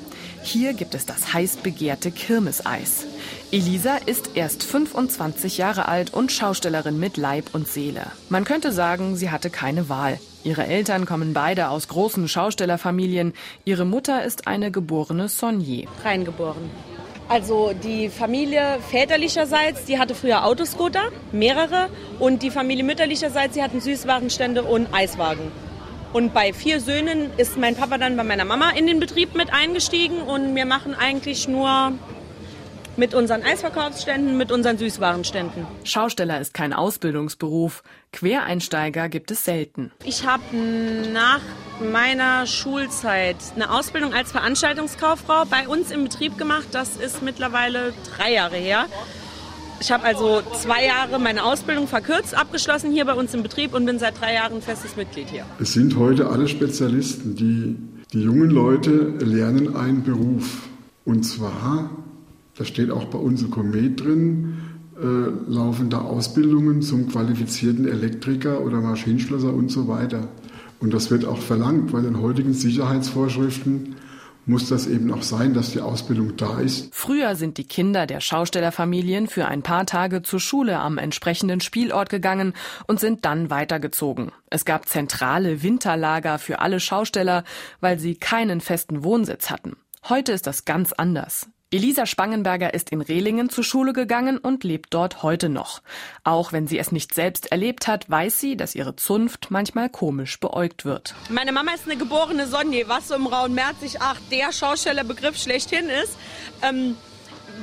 Hier 0.44 0.74
gibt 0.74 0.94
es 0.94 1.06
das 1.06 1.34
heiß 1.34 1.56
begehrte 1.64 2.12
Kirmeseis. 2.12 3.06
Elisa 3.54 3.96
ist 3.96 4.32
erst 4.36 4.66
25 4.66 5.58
Jahre 5.58 5.88
alt 5.88 6.14
und 6.14 6.34
Schaustellerin 6.34 7.00
mit 7.00 7.16
Leib 7.16 7.52
und 7.54 7.70
Seele. 7.70 8.08
Man 8.28 8.44
könnte 8.44 8.74
sagen, 8.74 9.16
sie 9.16 9.30
hatte 9.32 9.50
keine 9.50 9.88
Wahl. 9.88 10.20
Ihre 10.44 10.66
Eltern 10.66 11.06
kommen 11.06 11.32
beide 11.34 11.70
aus 11.70 11.88
großen 11.88 12.28
Schaustellerfamilien. 12.28 13.32
Ihre 13.64 13.86
Mutter 13.86 14.26
ist 14.26 14.48
eine 14.48 14.70
geborene 14.70 15.30
Sonnier. 15.30 15.88
Reingeboren. 16.04 16.70
Also 17.28 17.74
die 17.74 18.10
Familie 18.10 18.78
väterlicherseits, 18.90 19.86
die 19.86 19.98
hatte 19.98 20.14
früher 20.14 20.46
Autoscooter, 20.46 21.12
mehrere. 21.32 21.90
Und 22.20 22.44
die 22.44 22.52
Familie 22.52 22.84
mütterlicherseits, 22.84 23.56
die 23.56 23.64
hatten 23.64 23.82
Süßwarenstände 23.82 24.64
und 24.64 24.88
Eiswagen. 24.94 25.52
Und 26.14 26.34
bei 26.34 26.54
vier 26.54 26.80
Söhnen 26.80 27.32
ist 27.36 27.58
mein 27.58 27.76
Papa 27.76 27.98
dann 27.98 28.16
bei 28.16 28.24
meiner 28.24 28.46
Mama 28.46 28.70
in 28.70 28.88
den 28.88 29.00
Betrieb 29.00 29.36
mit 29.36 29.52
eingestiegen 29.52 30.22
und 30.22 30.56
wir 30.56 30.66
machen 30.66 30.96
eigentlich 30.96 31.48
nur 31.50 31.92
mit 32.98 33.14
unseren 33.14 33.44
Eisverkaufsständen, 33.44 34.38
mit 34.38 34.52
unseren 34.52 34.78
Süßwarenständen. 34.78 35.66
Schausteller 35.84 36.40
ist 36.40 36.54
kein 36.54 36.74
Ausbildungsberuf. 36.74 37.84
Quereinsteiger 38.12 39.10
gibt 39.10 39.32
es 39.32 39.44
selten. 39.44 39.92
Ich 40.04 40.26
habe 40.26 40.44
nach 41.14 41.42
meiner 41.92 42.46
Schulzeit 42.48 43.36
eine 43.56 43.72
Ausbildung 43.72 44.14
als 44.14 44.32
Veranstaltungskauffrau 44.32 45.46
bei 45.46 45.68
uns 45.68 45.92
im 45.92 46.04
Betrieb 46.04 46.38
gemacht. 46.38 46.68
Das 46.72 46.96
ist 46.96 47.22
mittlerweile 47.22 47.94
drei 48.16 48.34
Jahre 48.34 48.56
her. 48.56 48.86
Ich 49.82 49.92
habe 49.92 50.06
also 50.06 50.42
zwei 50.54 50.86
Jahre 50.86 51.20
meine 51.20 51.44
Ausbildung 51.44 51.88
verkürzt 51.88 52.34
abgeschlossen 52.34 52.92
hier 52.92 53.06
bei 53.06 53.14
uns 53.14 53.34
im 53.34 53.44
Betrieb 53.44 53.74
und 53.74 53.86
bin 53.86 54.00
seit 54.00 54.20
drei 54.20 54.34
Jahren 54.34 54.62
festes 54.62 54.96
Mitglied 54.96 55.30
hier. 55.30 55.46
Es 55.60 55.74
sind 55.74 55.98
heute 55.98 56.30
alle 56.30 56.48
Spezialisten. 56.48 57.36
Die, 57.36 57.76
die 58.14 58.24
jungen 58.24 58.50
Leute 58.50 59.14
lernen 59.20 59.76
einen 59.76 60.04
Beruf. 60.04 60.70
Und 61.04 61.24
zwar 61.24 61.90
da 62.58 62.66
steht 62.66 62.92
auch 62.92 63.06
bei 63.06 63.18
uns 63.18 63.50
Komet 63.50 64.04
drin, 64.04 64.58
äh, 64.98 65.52
laufen 65.52 65.90
da 65.90 66.00
Ausbildungen 66.00 66.82
zum 66.82 67.10
qualifizierten 67.10 67.88
Elektriker 67.88 68.62
oder 68.62 68.80
Maschinenschlosser 68.80 69.54
und 69.54 69.70
so 69.70 69.88
weiter. 69.88 70.30
Und 70.80 70.94
das 70.94 71.12
wird 71.12 71.26
auch 71.26 71.40
verlangt, 71.40 71.92
weil 71.94 72.06
in 72.06 72.22
heutigen 72.22 72.54
Sicherheitsvorschriften 72.54 73.96
muss 74.46 74.70
das 74.70 74.86
eben 74.88 75.12
auch 75.12 75.24
sein, 75.24 75.54
dass 75.54 75.72
die 75.72 75.82
Ausbildung 75.82 76.38
da 76.38 76.60
ist. 76.60 76.90
Früher 76.94 77.36
sind 77.36 77.58
die 77.58 77.64
Kinder 77.64 78.06
der 78.06 78.20
Schaustellerfamilien 78.20 79.28
für 79.28 79.48
ein 79.48 79.64
paar 79.64 79.86
Tage 79.86 80.22
zur 80.22 80.40
Schule 80.40 80.80
am 80.80 80.98
entsprechenden 80.98 81.62
Spielort 81.62 82.10
gegangen 82.10 82.54
und 82.88 83.00
sind 83.00 83.26
dann 83.26 83.50
weitergezogen. 83.50 84.32
Es 84.50 84.64
gab 84.64 84.88
zentrale 84.88 85.64
Winterlager 85.64 86.38
für 86.38 86.60
alle 86.60 86.80
Schausteller, 86.80 87.44
weil 87.82 88.00
sie 88.00 88.16
keinen 88.16 88.62
festen 88.62 89.04
Wohnsitz 89.04 89.50
hatten. 89.50 89.78
Heute 90.08 90.32
ist 90.32 90.46
das 90.46 90.66
ganz 90.66 90.94
anders. 90.94 91.48
Elisa 91.72 92.06
Spangenberger 92.06 92.76
ist 92.76 92.92
in 92.92 93.02
Rehlingen 93.02 93.50
zur 93.50 93.64
Schule 93.64 93.92
gegangen 93.92 94.38
und 94.38 94.64
lebt 94.64 94.94
dort 94.94 95.24
heute 95.24 95.50
noch. 95.50 95.82
Auch 96.24 96.54
wenn 96.54 96.68
sie 96.68 96.78
es 96.78 96.92
nicht 96.92 97.14
selbst 97.14 97.52
erlebt 97.52 97.88
hat, 97.88 98.08
weiß 98.08 98.40
sie, 98.40 98.56
dass 98.56 98.76
ihre 98.76 98.96
Zunft 98.96 99.48
manchmal 99.50 99.90
komisch 99.90 100.40
beäugt 100.40 100.86
wird. 100.86 101.16
Meine 101.30 101.52
Mama 101.52 101.72
ist 101.74 101.86
eine 101.86 101.98
geborene 101.98 102.46
Sonja, 102.46 102.88
was 102.88 103.08
so 103.08 103.16
im 103.16 103.26
Rauen 103.26 103.56
Merzig 103.56 104.00
ach 104.00 104.20
der 104.32 104.54
Schaustellerbegriff 104.54 105.38
schlechthin 105.38 105.90
ist. 105.90 106.16
Ähm, 106.62 106.96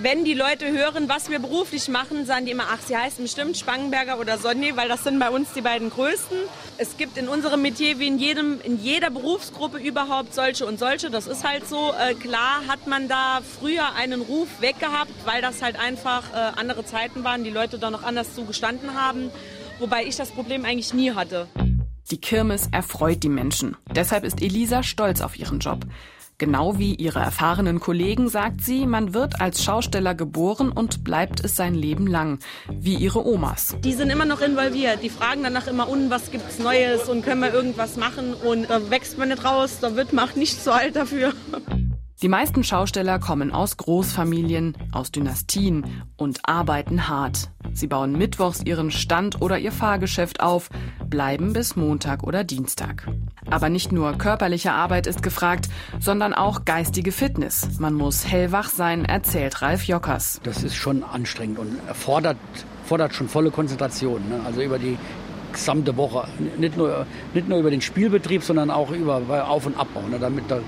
wenn 0.00 0.24
die 0.24 0.34
Leute 0.34 0.70
hören, 0.70 1.08
was 1.08 1.30
wir 1.30 1.38
beruflich 1.38 1.88
machen, 1.88 2.24
sagen 2.24 2.46
die 2.46 2.52
immer, 2.52 2.66
ach, 2.72 2.80
sie 2.86 2.96
heißen 2.96 3.22
bestimmt 3.22 3.56
Spangenberger 3.56 4.18
oder 4.18 4.38
Sonny, 4.38 4.76
weil 4.76 4.88
das 4.88 5.04
sind 5.04 5.18
bei 5.18 5.30
uns 5.30 5.52
die 5.52 5.60
beiden 5.60 5.90
größten. 5.90 6.38
Es 6.78 6.96
gibt 6.96 7.18
in 7.18 7.28
unserem 7.28 7.62
Metier 7.62 7.98
wie 7.98 8.06
in, 8.06 8.18
jedem, 8.18 8.60
in 8.62 8.82
jeder 8.82 9.10
Berufsgruppe 9.10 9.78
überhaupt 9.78 10.34
solche 10.34 10.66
und 10.66 10.78
solche. 10.78 11.10
Das 11.10 11.26
ist 11.26 11.46
halt 11.46 11.68
so. 11.68 11.92
Äh, 11.92 12.14
klar 12.14 12.62
hat 12.66 12.86
man 12.86 13.08
da 13.08 13.40
früher 13.60 13.94
einen 13.94 14.22
Ruf 14.22 14.48
weggehabt, 14.60 15.12
weil 15.24 15.42
das 15.42 15.62
halt 15.62 15.78
einfach 15.78 16.32
äh, 16.32 16.58
andere 16.58 16.84
Zeiten 16.84 17.24
waren, 17.24 17.44
die 17.44 17.50
Leute 17.50 17.78
da 17.78 17.90
noch 17.90 18.02
anders 18.02 18.34
zugestanden 18.34 18.94
haben. 18.94 19.30
Wobei 19.78 20.04
ich 20.04 20.16
das 20.16 20.30
Problem 20.30 20.64
eigentlich 20.64 20.94
nie 20.94 21.12
hatte. 21.12 21.48
Die 22.10 22.20
Kirmes 22.20 22.68
erfreut 22.72 23.22
die 23.22 23.28
Menschen. 23.28 23.76
Deshalb 23.94 24.24
ist 24.24 24.42
Elisa 24.42 24.82
stolz 24.82 25.20
auf 25.20 25.38
ihren 25.38 25.60
Job. 25.60 25.86
Genau 26.38 26.78
wie 26.78 26.94
ihre 26.94 27.20
erfahrenen 27.20 27.78
Kollegen 27.78 28.28
sagt 28.28 28.62
sie, 28.62 28.86
man 28.86 29.14
wird 29.14 29.40
als 29.40 29.62
Schausteller 29.62 30.14
geboren 30.14 30.72
und 30.72 31.04
bleibt 31.04 31.44
es 31.44 31.54
sein 31.54 31.74
Leben 31.74 32.06
lang, 32.06 32.40
wie 32.68 32.94
ihre 32.94 33.24
Omas. 33.24 33.76
Die 33.84 33.92
sind 33.92 34.10
immer 34.10 34.24
noch 34.24 34.40
involviert. 34.40 35.02
Die 35.02 35.10
fragen 35.10 35.44
danach 35.44 35.68
immer, 35.68 35.88
und 35.88 36.10
was 36.10 36.30
gibt's 36.30 36.58
Neues 36.58 37.08
und 37.08 37.24
können 37.24 37.42
wir 37.42 37.54
irgendwas 37.54 37.96
machen? 37.96 38.34
Und 38.34 38.68
da 38.68 38.90
wächst 38.90 39.18
man 39.18 39.28
nicht 39.28 39.44
raus, 39.44 39.78
da 39.80 39.94
wird 39.94 40.12
man 40.12 40.28
nicht 40.34 40.62
zu 40.62 40.72
alt 40.72 40.96
dafür. 40.96 41.32
Die 42.22 42.28
meisten 42.28 42.62
Schausteller 42.62 43.18
kommen 43.18 43.50
aus 43.50 43.76
Großfamilien, 43.76 44.76
aus 44.92 45.10
Dynastien 45.10 46.04
und 46.16 46.38
arbeiten 46.44 47.08
hart. 47.08 47.50
Sie 47.74 47.86
bauen 47.86 48.12
mittwochs 48.12 48.62
ihren 48.64 48.90
Stand 48.90 49.40
oder 49.40 49.58
ihr 49.58 49.72
Fahrgeschäft 49.72 50.40
auf, 50.40 50.68
bleiben 51.06 51.52
bis 51.52 51.76
Montag 51.76 52.22
oder 52.22 52.44
Dienstag. 52.44 53.08
Aber 53.50 53.68
nicht 53.68 53.92
nur 53.92 54.16
körperliche 54.18 54.72
Arbeit 54.72 55.06
ist 55.06 55.22
gefragt, 55.22 55.68
sondern 56.00 56.34
auch 56.34 56.64
geistige 56.64 57.12
Fitness. 57.12 57.78
Man 57.78 57.94
muss 57.94 58.26
hellwach 58.26 58.68
sein, 58.68 59.04
erzählt 59.04 59.62
Ralf 59.62 59.84
Jockers. 59.84 60.40
Das 60.42 60.62
ist 60.62 60.74
schon 60.74 61.02
anstrengend 61.02 61.58
und 61.58 61.76
erfordert 61.86 62.36
fordert 62.84 63.14
schon 63.14 63.28
volle 63.28 63.50
Konzentration. 63.50 64.28
Ne? 64.28 64.40
Also 64.44 64.60
über 64.60 64.78
die 64.78 64.98
gesamte 65.52 65.96
Woche. 65.96 66.28
Nicht 66.58 66.76
nur, 66.76 67.06
nicht 67.34 67.48
nur 67.48 67.58
über 67.58 67.70
den 67.70 67.80
Spielbetrieb, 67.80 68.42
sondern 68.42 68.70
auch 68.70 68.90
über 68.90 69.48
Auf- 69.48 69.66
und 69.66 69.78
Abbau. 69.78 70.02
Ne? 70.08 70.18
Damit 70.18 70.50
da 70.50 70.60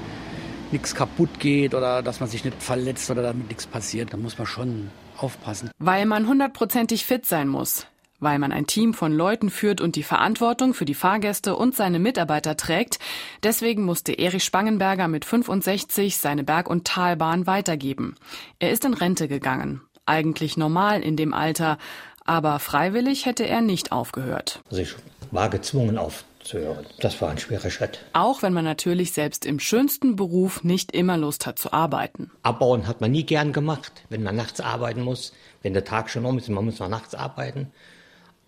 nichts 0.72 0.94
kaputt 0.94 1.38
geht 1.38 1.74
oder 1.74 2.02
dass 2.02 2.20
man 2.20 2.28
sich 2.28 2.44
nicht 2.44 2.62
verletzt 2.62 3.10
oder 3.10 3.22
damit 3.22 3.48
nichts 3.48 3.66
passiert. 3.66 4.12
Da 4.12 4.16
muss 4.16 4.38
man 4.38 4.46
schon 4.46 4.90
aufpassen. 5.24 5.70
Weil 5.78 6.06
man 6.06 6.28
hundertprozentig 6.28 7.04
fit 7.04 7.26
sein 7.26 7.48
muss. 7.48 7.87
Weil 8.20 8.38
man 8.38 8.52
ein 8.52 8.66
Team 8.66 8.94
von 8.94 9.12
Leuten 9.12 9.50
führt 9.50 9.80
und 9.80 9.96
die 9.96 10.02
Verantwortung 10.02 10.72
für 10.72 10.84
die 10.84 10.94
Fahrgäste 10.94 11.56
und 11.56 11.74
seine 11.74 11.98
Mitarbeiter 11.98 12.56
trägt. 12.56 12.98
Deswegen 13.42 13.84
musste 13.84 14.12
Erich 14.12 14.44
Spangenberger 14.44 15.08
mit 15.08 15.24
65 15.24 16.18
seine 16.18 16.44
Berg- 16.44 16.70
und 16.70 16.87
Talbahn 16.87 17.46
weitergeben. 17.46 18.16
Er 18.58 18.70
ist 18.70 18.84
in 18.84 18.94
Rente 18.94 19.28
gegangen. 19.28 19.80
Eigentlich 20.06 20.56
normal 20.56 21.02
in 21.02 21.16
dem 21.16 21.34
Alter. 21.34 21.78
Aber 22.24 22.58
freiwillig 22.58 23.26
hätte 23.26 23.46
er 23.46 23.60
nicht 23.60 23.92
aufgehört. 23.92 24.62
Also 24.70 24.82
ich 24.82 24.94
war 25.30 25.48
gezwungen 25.50 25.98
auf 25.98 26.24
zu 26.44 26.59
hören. 26.59 26.87
Das 27.00 27.20
war 27.20 27.30
ein 27.30 27.38
schwerer 27.38 27.70
Schritt. 27.70 28.00
Auch 28.12 28.42
wenn 28.42 28.52
man 28.52 28.64
natürlich 28.64 29.12
selbst 29.12 29.44
im 29.46 29.59
schönsten 29.59 30.16
Beruf 30.16 30.62
nicht 30.62 30.92
immer 30.92 31.16
Lust 31.16 31.46
hat 31.46 31.59
zu 31.59 31.72
arbeiten. 31.72 32.30
Abbauen 32.42 32.87
hat 32.87 33.00
man 33.00 33.11
nie 33.11 33.24
gern 33.24 33.52
gemacht, 33.52 34.04
wenn 34.09 34.22
man 34.22 34.37
nachts 34.37 34.61
arbeiten 34.61 35.02
muss. 35.02 35.33
Wenn 35.62 35.72
der 35.72 35.85
Tag 35.85 36.11
schon 36.11 36.24
um 36.24 36.38
ist, 36.38 36.48
man 36.48 36.64
muss 36.64 36.78
noch 36.78 36.88
nachts 36.88 37.14
arbeiten. 37.14 37.72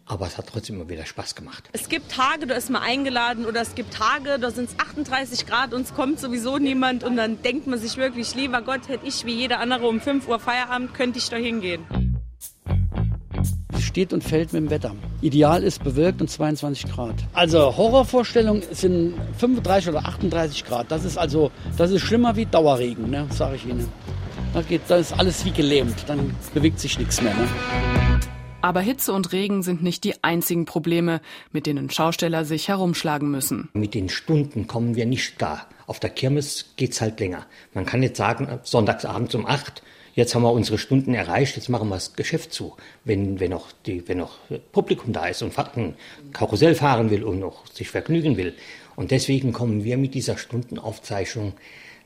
Aber 0.08 0.26
es 0.26 0.38
hat 0.38 0.46
trotzdem 0.46 0.76
immer 0.76 0.88
wieder 0.88 1.04
Spaß 1.04 1.34
gemacht. 1.34 1.68
Es 1.72 1.88
gibt 1.88 2.12
Tage, 2.12 2.46
da 2.46 2.54
ist 2.54 2.70
man 2.70 2.80
eingeladen 2.80 3.44
oder 3.44 3.60
es 3.60 3.74
gibt 3.74 3.92
Tage, 3.92 4.38
da 4.38 4.52
sind 4.52 4.70
es 4.70 4.78
38 4.78 5.46
Grad 5.46 5.74
und 5.74 5.82
es 5.82 5.94
kommt 5.94 6.20
sowieso 6.20 6.58
niemand 6.58 7.02
und 7.02 7.16
dann 7.16 7.42
denkt 7.42 7.66
man 7.66 7.80
sich 7.80 7.96
wirklich, 7.96 8.36
lieber 8.36 8.62
Gott, 8.62 8.88
hätte 8.88 9.04
ich 9.04 9.26
wie 9.26 9.34
jeder 9.34 9.58
andere 9.58 9.88
um 9.88 10.00
5 10.00 10.28
Uhr 10.28 10.38
Feierabend, 10.38 10.94
könnte 10.94 11.18
ich 11.18 11.28
da 11.28 11.36
hingehen. 11.36 12.05
Steht 13.96 14.12
und 14.12 14.22
fällt 14.22 14.52
mit 14.52 14.64
dem 14.64 14.68
Wetter. 14.68 14.94
Ideal 15.22 15.62
ist 15.62 15.82
bewölkt 15.82 16.20
und 16.20 16.28
22 16.28 16.92
Grad. 16.92 17.14
Also 17.32 17.78
Horrorvorstellung 17.78 18.60
sind 18.70 19.14
35 19.38 19.88
oder 19.88 20.00
38 20.00 20.66
Grad. 20.66 20.90
Das 20.90 21.06
ist 21.06 21.16
also, 21.16 21.50
das 21.78 21.90
ist 21.90 22.02
schlimmer 22.02 22.36
wie 22.36 22.44
Dauerregen, 22.44 23.08
ne, 23.08 23.26
sage 23.30 23.56
ich 23.56 23.64
Ihnen. 23.64 23.88
Da, 24.52 24.60
geht, 24.60 24.82
da 24.88 24.96
ist 24.96 25.18
alles 25.18 25.46
wie 25.46 25.50
gelähmt, 25.50 25.94
dann 26.08 26.36
bewegt 26.52 26.78
sich 26.78 26.98
nichts 26.98 27.22
mehr. 27.22 27.32
Ne? 27.32 27.48
Aber 28.60 28.82
Hitze 28.82 29.14
und 29.14 29.32
Regen 29.32 29.62
sind 29.62 29.82
nicht 29.82 30.04
die 30.04 30.22
einzigen 30.22 30.66
Probleme, 30.66 31.22
mit 31.50 31.64
denen 31.64 31.88
Schausteller 31.88 32.44
sich 32.44 32.68
herumschlagen 32.68 33.30
müssen. 33.30 33.70
Mit 33.72 33.94
den 33.94 34.10
Stunden 34.10 34.66
kommen 34.66 34.94
wir 34.94 35.06
nicht 35.06 35.40
da. 35.40 35.66
Auf 35.86 36.00
der 36.00 36.10
Kirmes 36.10 36.74
geht's 36.76 37.00
halt 37.00 37.18
länger. 37.18 37.46
Man 37.72 37.86
kann 37.86 38.02
jetzt 38.02 38.18
sagen, 38.18 38.60
sonntagsabends 38.62 39.34
um 39.34 39.46
acht, 39.46 39.82
jetzt 40.16 40.34
haben 40.34 40.42
wir 40.42 40.50
unsere 40.50 40.78
Stunden 40.78 41.14
erreicht, 41.14 41.56
jetzt 41.56 41.68
machen 41.68 41.88
wir 41.88 41.94
das 41.94 42.16
Geschäft 42.16 42.52
zu. 42.52 42.74
Wenn, 43.04 43.38
wenn, 43.38 43.50
noch, 43.50 43.70
die, 43.84 44.08
wenn 44.08 44.18
noch 44.18 44.38
Publikum 44.72 45.12
da 45.12 45.26
ist 45.26 45.42
und 45.42 45.56
ein 45.76 45.94
Karussell 46.32 46.74
fahren 46.74 47.10
will 47.10 47.22
und 47.22 47.38
noch 47.38 47.66
sich 47.68 47.90
vergnügen 47.90 48.36
will. 48.36 48.54
Und 48.96 49.10
deswegen 49.10 49.52
kommen 49.52 49.84
wir 49.84 49.98
mit 49.98 50.14
dieser 50.14 50.38
Stundenaufzeichnung, 50.38 51.52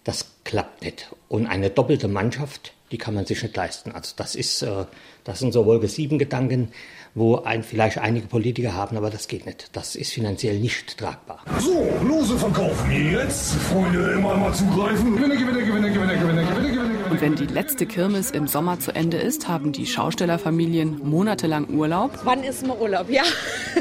das 0.05 0.27
klappt 0.45 0.83
nicht. 0.83 1.09
Und 1.29 1.47
eine 1.47 1.71
doppelte 1.71 2.09
Mannschaft, 2.09 2.73
die 2.91 2.99
kann 2.99 3.15
man 3.15 3.27
sich 3.27 3.43
nicht 3.43 3.57
leisten. 3.57 3.93
Also 3.93 4.15
das 4.17 4.35
ist, 4.35 4.63
äh, 4.63 4.87
das 5.23 5.39
sind 5.39 5.53
so 5.53 5.65
Wolke 5.67 5.87
7 5.87 6.19
Gedanken, 6.19 6.73
wo 7.15 7.37
ein, 7.37 7.63
vielleicht 7.63 7.99
einige 7.99 8.27
Politiker 8.27 8.75
haben, 8.75 8.97
aber 8.97 9.11
das 9.11 9.27
geht 9.27 9.47
nicht. 9.47 9.71
Das 9.73 9.97
ist 9.97 10.13
finanziell 10.13 10.59
nicht 10.59 10.97
tragbar. 10.99 11.41
So, 11.59 11.89
Lose 12.03 12.37
verkaufen 12.39 12.91
jetzt. 13.13 13.55
Freunde, 13.55 14.13
immer 14.13 14.37
mal 14.37 14.55
zugreifen. 14.55 15.17
Gewinne, 15.17 15.37
gewinne, 15.37 15.65
gewinne, 15.65 15.91
gewinne, 15.93 16.19
gewinne, 16.19 16.45
gewinne, 16.45 16.71
gewinne. 16.71 17.05
Und 17.11 17.21
wenn 17.21 17.35
die 17.35 17.47
letzte 17.47 17.87
Kirmes 17.87 18.31
im 18.31 18.47
Sommer 18.47 18.79
zu 18.79 18.95
Ende 18.95 19.17
ist, 19.17 19.49
haben 19.49 19.73
die 19.73 19.87
Schaustellerfamilien 19.87 21.01
monatelang 21.03 21.69
Urlaub. 21.69 22.13
Wann 22.23 22.45
ist 22.45 22.65
mal 22.65 22.77
Urlaub? 22.77 23.11
Ja, 23.11 23.25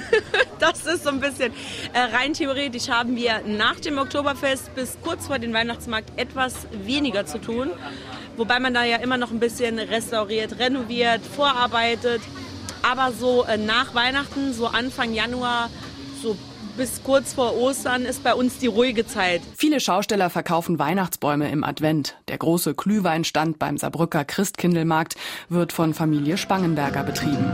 das 0.59 0.85
ist 0.87 1.03
so 1.03 1.09
ein 1.09 1.19
bisschen 1.19 1.53
äh, 1.93 1.99
rein 1.99 2.33
theoretisch 2.33 2.89
haben 2.89 3.15
wir 3.15 3.41
nach 3.45 3.79
dem 3.79 3.99
Oktoberfest 3.99 4.73
bis 4.73 4.97
kurz 5.03 5.27
vor 5.27 5.37
dem 5.37 5.53
Weihnachtsmarkt 5.53 6.11
etwas 6.17 6.55
weniger 6.83 7.27
zu 7.27 7.39
tun. 7.39 7.69
Wobei 8.35 8.59
man 8.59 8.73
da 8.73 8.83
ja 8.83 8.97
immer 8.97 9.17
noch 9.17 9.31
ein 9.31 9.39
bisschen 9.39 9.77
restauriert, 9.77 10.57
renoviert, 10.57 11.21
vorarbeitet. 11.21 12.21
Aber 12.81 13.11
so 13.11 13.45
äh, 13.45 13.57
nach 13.57 13.93
Weihnachten, 13.93 14.53
so 14.53 14.67
Anfang 14.67 15.13
Januar, 15.13 15.69
so 16.21 16.35
bis 16.79 17.03
kurz 17.03 17.33
vor 17.33 17.57
Ostern 17.57 18.05
ist 18.05 18.23
bei 18.23 18.33
uns 18.33 18.57
die 18.59 18.67
ruhige 18.67 19.05
Zeit. 19.05 19.41
Viele 19.57 19.81
Schausteller 19.81 20.29
verkaufen 20.29 20.79
Weihnachtsbäume 20.79 21.51
im 21.51 21.65
Advent. 21.65 22.15
Der 22.29 22.37
große 22.37 22.73
Glühweinstand 22.73 23.59
beim 23.59 23.77
Saarbrücker 23.77 24.23
Christkindlmarkt 24.23 25.15
wird 25.49 25.73
von 25.73 25.93
Familie 25.93 26.37
Spangenberger 26.37 27.03
betrieben. 27.03 27.51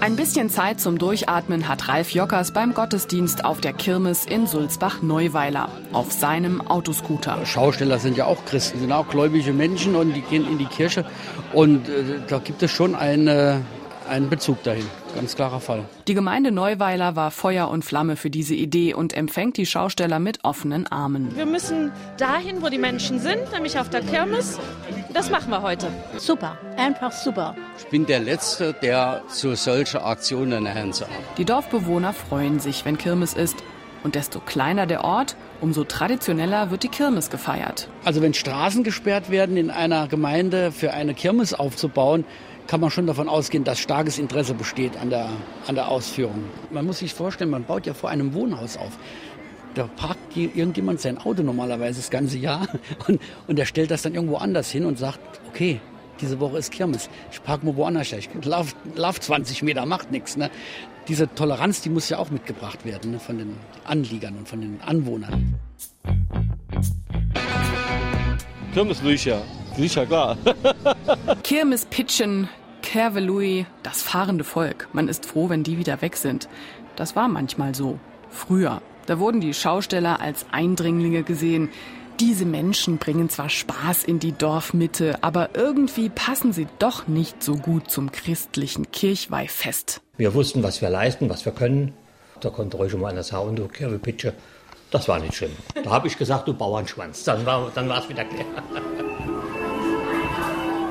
Ein 0.00 0.16
bisschen 0.16 0.50
Zeit 0.50 0.80
zum 0.80 0.98
Durchatmen 0.98 1.66
hat 1.66 1.88
Ralf 1.88 2.10
Jockers 2.10 2.52
beim 2.52 2.74
Gottesdienst 2.74 3.46
auf 3.46 3.62
der 3.62 3.72
Kirmes 3.72 4.26
in 4.26 4.46
Sulzbach-Neuweiler 4.46 5.70
auf 5.92 6.12
seinem 6.12 6.60
Autoscooter. 6.60 7.46
Schausteller 7.46 7.98
sind 7.98 8.18
ja 8.18 8.26
auch 8.26 8.44
Christen, 8.44 8.80
sind 8.80 8.92
auch 8.92 9.08
gläubige 9.08 9.54
Menschen 9.54 9.96
und 9.96 10.12
die 10.12 10.20
gehen 10.20 10.46
in 10.46 10.58
die 10.58 10.66
Kirche. 10.66 11.06
Und 11.54 11.88
äh, 11.88 12.20
da 12.28 12.38
gibt 12.38 12.62
es 12.62 12.70
schon 12.70 12.94
eine 12.94 13.62
einen 14.08 14.28
Bezug 14.30 14.62
dahin. 14.62 14.84
Ganz 15.14 15.36
klarer 15.36 15.60
Fall. 15.60 15.84
Die 16.06 16.14
Gemeinde 16.14 16.50
Neuweiler 16.50 17.16
war 17.16 17.30
Feuer 17.30 17.68
und 17.68 17.84
Flamme 17.84 18.16
für 18.16 18.30
diese 18.30 18.54
Idee 18.54 18.94
und 18.94 19.12
empfängt 19.12 19.56
die 19.56 19.66
Schausteller 19.66 20.18
mit 20.18 20.44
offenen 20.44 20.86
Armen. 20.86 21.36
Wir 21.36 21.46
müssen 21.46 21.92
dahin, 22.16 22.62
wo 22.62 22.68
die 22.68 22.78
Menschen 22.78 23.18
sind, 23.20 23.52
nämlich 23.52 23.78
auf 23.78 23.90
der 23.90 24.02
Kirmes. 24.02 24.58
Das 25.12 25.30
machen 25.30 25.50
wir 25.50 25.62
heute. 25.62 25.88
Super, 26.16 26.58
einfach 26.76 27.12
super. 27.12 27.54
Ich 27.78 27.86
bin 27.86 28.06
der 28.06 28.20
Letzte, 28.20 28.72
der 28.72 29.22
zu 29.28 29.54
solchen 29.54 30.00
Aktionen 30.00 30.66
eine 30.66 30.74
Hand 30.74 31.00
hat. 31.00 31.08
Die 31.36 31.44
Dorfbewohner 31.44 32.12
freuen 32.12 32.60
sich, 32.60 32.84
wenn 32.84 32.98
Kirmes 32.98 33.34
ist. 33.34 33.56
Und 34.04 34.14
desto 34.14 34.38
kleiner 34.38 34.86
der 34.86 35.02
Ort, 35.02 35.36
umso 35.60 35.82
traditioneller 35.84 36.70
wird 36.70 36.84
die 36.84 36.88
Kirmes 36.88 37.30
gefeiert. 37.30 37.88
Also 38.04 38.22
wenn 38.22 38.32
Straßen 38.32 38.84
gesperrt 38.84 39.28
werden 39.30 39.56
in 39.56 39.70
einer 39.70 40.06
Gemeinde 40.06 40.70
für 40.70 40.92
eine 40.92 41.14
Kirmes 41.14 41.52
aufzubauen, 41.52 42.24
kann 42.68 42.80
man 42.80 42.90
schon 42.90 43.06
davon 43.06 43.28
ausgehen, 43.28 43.64
dass 43.64 43.80
starkes 43.80 44.18
Interesse 44.18 44.54
besteht 44.54 44.96
an 44.98 45.10
der, 45.10 45.30
an 45.66 45.74
der 45.74 45.88
Ausführung. 45.88 46.44
Man 46.70 46.86
muss 46.86 46.98
sich 46.98 47.14
vorstellen, 47.14 47.50
man 47.50 47.64
baut 47.64 47.86
ja 47.86 47.94
vor 47.94 48.10
einem 48.10 48.34
Wohnhaus 48.34 48.76
auf. 48.76 48.92
Da 49.74 49.88
parkt 49.96 50.36
irgendjemand 50.36 51.00
sein 51.00 51.18
Auto 51.18 51.42
normalerweise 51.42 51.98
das 51.98 52.10
ganze 52.10 52.36
Jahr 52.36 52.68
und, 53.08 53.20
und 53.46 53.58
er 53.58 53.66
stellt 53.66 53.90
das 53.90 54.02
dann 54.02 54.14
irgendwo 54.14 54.36
anders 54.36 54.70
hin 54.70 54.84
und 54.84 54.98
sagt, 54.98 55.18
okay, 55.48 55.80
diese 56.20 56.40
Woche 56.40 56.58
ist 56.58 56.70
Kirmes. 56.70 57.08
Ich 57.32 57.42
parke 57.42 57.64
mal 57.64 57.76
woanders. 57.76 58.12
Ich 58.12 58.28
laufe 58.44 58.74
lauf 58.96 59.18
20 59.18 59.62
Meter, 59.62 59.86
macht 59.86 60.10
nichts. 60.10 60.36
Ne? 60.36 60.50
Diese 61.06 61.32
Toleranz, 61.34 61.80
die 61.80 61.88
muss 61.88 62.08
ja 62.10 62.18
auch 62.18 62.30
mitgebracht 62.30 62.84
werden 62.84 63.12
ne? 63.12 63.20
von 63.20 63.38
den 63.38 63.56
Anliegern 63.84 64.36
und 64.36 64.48
von 64.48 64.60
den 64.60 64.80
Anwohnern. 64.82 65.54
Kirmes 68.74 68.98
sicher, 68.98 69.42
sicher 69.76 70.04
klar. 70.04 70.36
Kirmes 71.42 71.86
pitchen, 71.86 72.48
Kervelui, 72.88 73.66
das 73.82 74.00
fahrende 74.00 74.44
Volk. 74.44 74.88
Man 74.94 75.08
ist 75.08 75.26
froh, 75.26 75.50
wenn 75.50 75.62
die 75.62 75.76
wieder 75.76 76.00
weg 76.00 76.16
sind. 76.16 76.48
Das 76.96 77.14
war 77.16 77.28
manchmal 77.28 77.74
so. 77.74 77.98
Früher. 78.30 78.80
Da 79.04 79.18
wurden 79.18 79.42
die 79.42 79.52
Schausteller 79.52 80.22
als 80.22 80.46
Eindringlinge 80.52 81.22
gesehen. 81.22 81.68
Diese 82.18 82.46
Menschen 82.46 82.96
bringen 82.96 83.28
zwar 83.28 83.50
Spaß 83.50 84.04
in 84.04 84.20
die 84.20 84.32
Dorfmitte, 84.32 85.22
aber 85.22 85.50
irgendwie 85.52 86.08
passen 86.08 86.54
sie 86.54 86.66
doch 86.78 87.06
nicht 87.06 87.42
so 87.42 87.56
gut 87.56 87.90
zum 87.90 88.10
christlichen 88.10 88.90
Kirchweihfest. 88.90 90.00
Wir 90.16 90.32
wussten, 90.32 90.62
was 90.62 90.80
wir 90.80 90.88
leisten, 90.88 91.28
was 91.28 91.44
wir 91.44 91.52
können. 91.52 91.92
Da 92.40 92.48
konnte 92.48 92.78
ruhig 92.78 92.96
mal 92.96 93.08
einer 93.08 93.22
sagen, 93.22 93.54
du 93.54 93.68
Kirwepitsche. 93.68 94.32
Das 94.90 95.08
war 95.08 95.18
nicht 95.18 95.34
schlimm. 95.34 95.52
Da 95.84 95.90
habe 95.90 96.06
ich 96.06 96.16
gesagt, 96.16 96.48
du 96.48 96.54
Bauernschwanz. 96.54 97.22
Dann 97.24 97.44
war 97.44 97.70
dann 97.74 97.90
es 97.90 98.08
wieder 98.08 98.24
klar. 98.24 98.46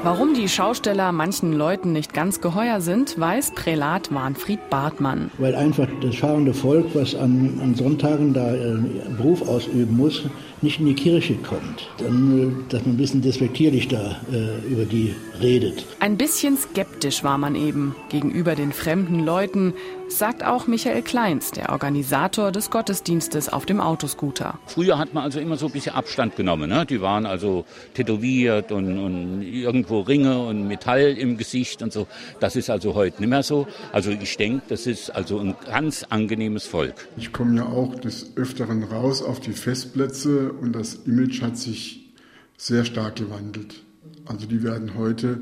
Warum 0.09 0.33
die 0.33 0.47
Schausteller 0.47 1.11
manchen 1.11 1.51
Leuten 1.51 1.91
nicht 1.91 2.13
ganz 2.13 2.39
geheuer 2.39 2.79
sind, 2.79 3.19
weiß 3.19 3.51
Prälat 3.55 4.09
Manfred 4.09 4.69
Bartmann. 4.69 5.31
Weil 5.37 5.53
einfach 5.53 5.89
das 6.01 6.15
fahrende 6.15 6.53
Volk, 6.53 6.85
was 6.93 7.13
an, 7.13 7.59
an 7.61 7.75
Sonntagen 7.75 8.33
da 8.33 8.55
äh, 8.55 8.77
Beruf 9.17 9.45
ausüben 9.45 9.97
muss, 9.97 10.23
nicht 10.61 10.79
in 10.79 10.87
die 10.87 10.95
Kirche 10.95 11.35
kommt. 11.35 11.89
Dann, 11.97 12.39
äh, 12.39 12.71
dass 12.71 12.85
man 12.85 12.95
ein 12.95 12.97
bisschen 12.97 13.21
despektierlich 13.21 13.87
da 13.87 14.19
äh, 14.31 14.67
über 14.67 14.85
die 14.85 15.15
redet. 15.41 15.85
Ein 15.99 16.17
bisschen 16.17 16.57
skeptisch 16.57 17.23
war 17.23 17.37
man 17.37 17.55
eben 17.55 17.95
gegenüber 18.09 18.55
den 18.55 18.71
fremden 18.71 19.23
Leuten, 19.23 19.73
sagt 20.09 20.43
auch 20.43 20.67
Michael 20.67 21.01
Kleins, 21.01 21.51
der 21.51 21.69
Organisator 21.69 22.51
des 22.51 22.71
Gottesdienstes 22.71 23.49
auf 23.49 23.65
dem 23.65 23.81
Autoscooter. 23.81 24.57
Früher 24.65 24.97
hat 24.97 25.13
man 25.13 25.23
also 25.23 25.39
immer 25.39 25.57
so 25.57 25.67
ein 25.67 25.71
bisschen 25.71 25.95
Abstand 25.95 26.35
genommen. 26.35 26.69
Ne? 26.69 26.85
Die 26.85 27.01
waren 27.01 27.25
also 27.25 27.65
tätowiert 27.93 28.71
und, 28.71 28.97
und 28.97 29.41
irgendwo 29.41 30.01
Ringe 30.01 30.39
und 30.47 30.67
Metall 30.67 31.15
im 31.17 31.37
Gesicht 31.37 31.81
und 31.81 31.91
so. 31.91 32.07
Das 32.39 32.55
ist 32.55 32.69
also 32.69 32.95
heute 32.95 33.19
nicht 33.19 33.29
mehr 33.29 33.43
so. 33.43 33.67
Also 33.91 34.11
ich 34.11 34.37
denke, 34.37 34.63
das 34.69 34.87
ist 34.87 35.09
also 35.09 35.39
ein 35.39 35.55
ganz 35.65 36.05
angenehmes 36.09 36.65
Volk. 36.65 37.07
Ich 37.17 37.33
komme 37.33 37.57
ja 37.57 37.65
auch 37.65 37.95
des 37.95 38.35
Öfteren 38.37 38.83
raus 38.83 39.21
auf 39.21 39.39
die 39.39 39.53
Festplätze 39.53 40.46
und 40.51 40.73
das 40.73 40.95
Image 41.05 41.41
hat 41.41 41.57
sich 41.57 42.13
sehr 42.57 42.85
stark 42.85 43.17
gewandelt. 43.17 43.83
Also 44.25 44.47
die 44.47 44.63
werden 44.63 44.95
heute 44.95 45.41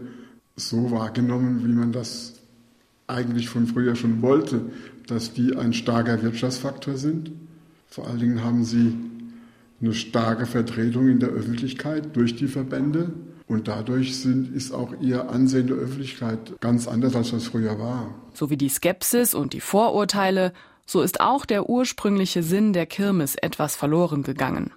so 0.55 0.91
wahrgenommen, 0.91 1.65
wie 1.65 1.73
man 1.73 1.91
das 1.91 2.33
eigentlich 3.07 3.49
von 3.49 3.67
früher 3.67 3.95
schon 3.95 4.21
wollte, 4.21 4.61
dass 5.07 5.33
die 5.33 5.55
ein 5.55 5.73
starker 5.73 6.21
Wirtschaftsfaktor 6.21 6.97
sind. 6.97 7.31
Vor 7.87 8.07
allen 8.07 8.19
Dingen 8.19 8.43
haben 8.43 8.63
sie 8.63 8.95
eine 9.81 9.93
starke 9.93 10.45
Vertretung 10.45 11.09
in 11.09 11.19
der 11.19 11.29
Öffentlichkeit 11.29 12.15
durch 12.15 12.35
die 12.35 12.47
Verbände. 12.47 13.13
Und 13.47 13.67
dadurch 13.67 14.17
sind, 14.17 14.55
ist 14.55 14.71
auch 14.71 14.93
ihr 15.01 15.29
Ansehen 15.29 15.67
der 15.67 15.77
Öffentlichkeit 15.77 16.59
ganz 16.61 16.87
anders, 16.87 17.15
als 17.15 17.31
das 17.31 17.45
früher 17.45 17.77
war. 17.77 18.15
So 18.33 18.49
wie 18.49 18.57
die 18.57 18.69
Skepsis 18.69 19.35
und 19.35 19.53
die 19.53 19.61
Vorurteile, 19.61 20.51
so 20.87 21.01
ist 21.01 21.21
auch 21.21 21.45
der 21.45 21.69
ursprüngliche 21.69 22.41
Sinn 22.41 22.73
der 22.73 22.87
Kirmes 22.87 23.35
etwas 23.35 23.75
verloren 23.75 24.23
gegangen. 24.23 24.71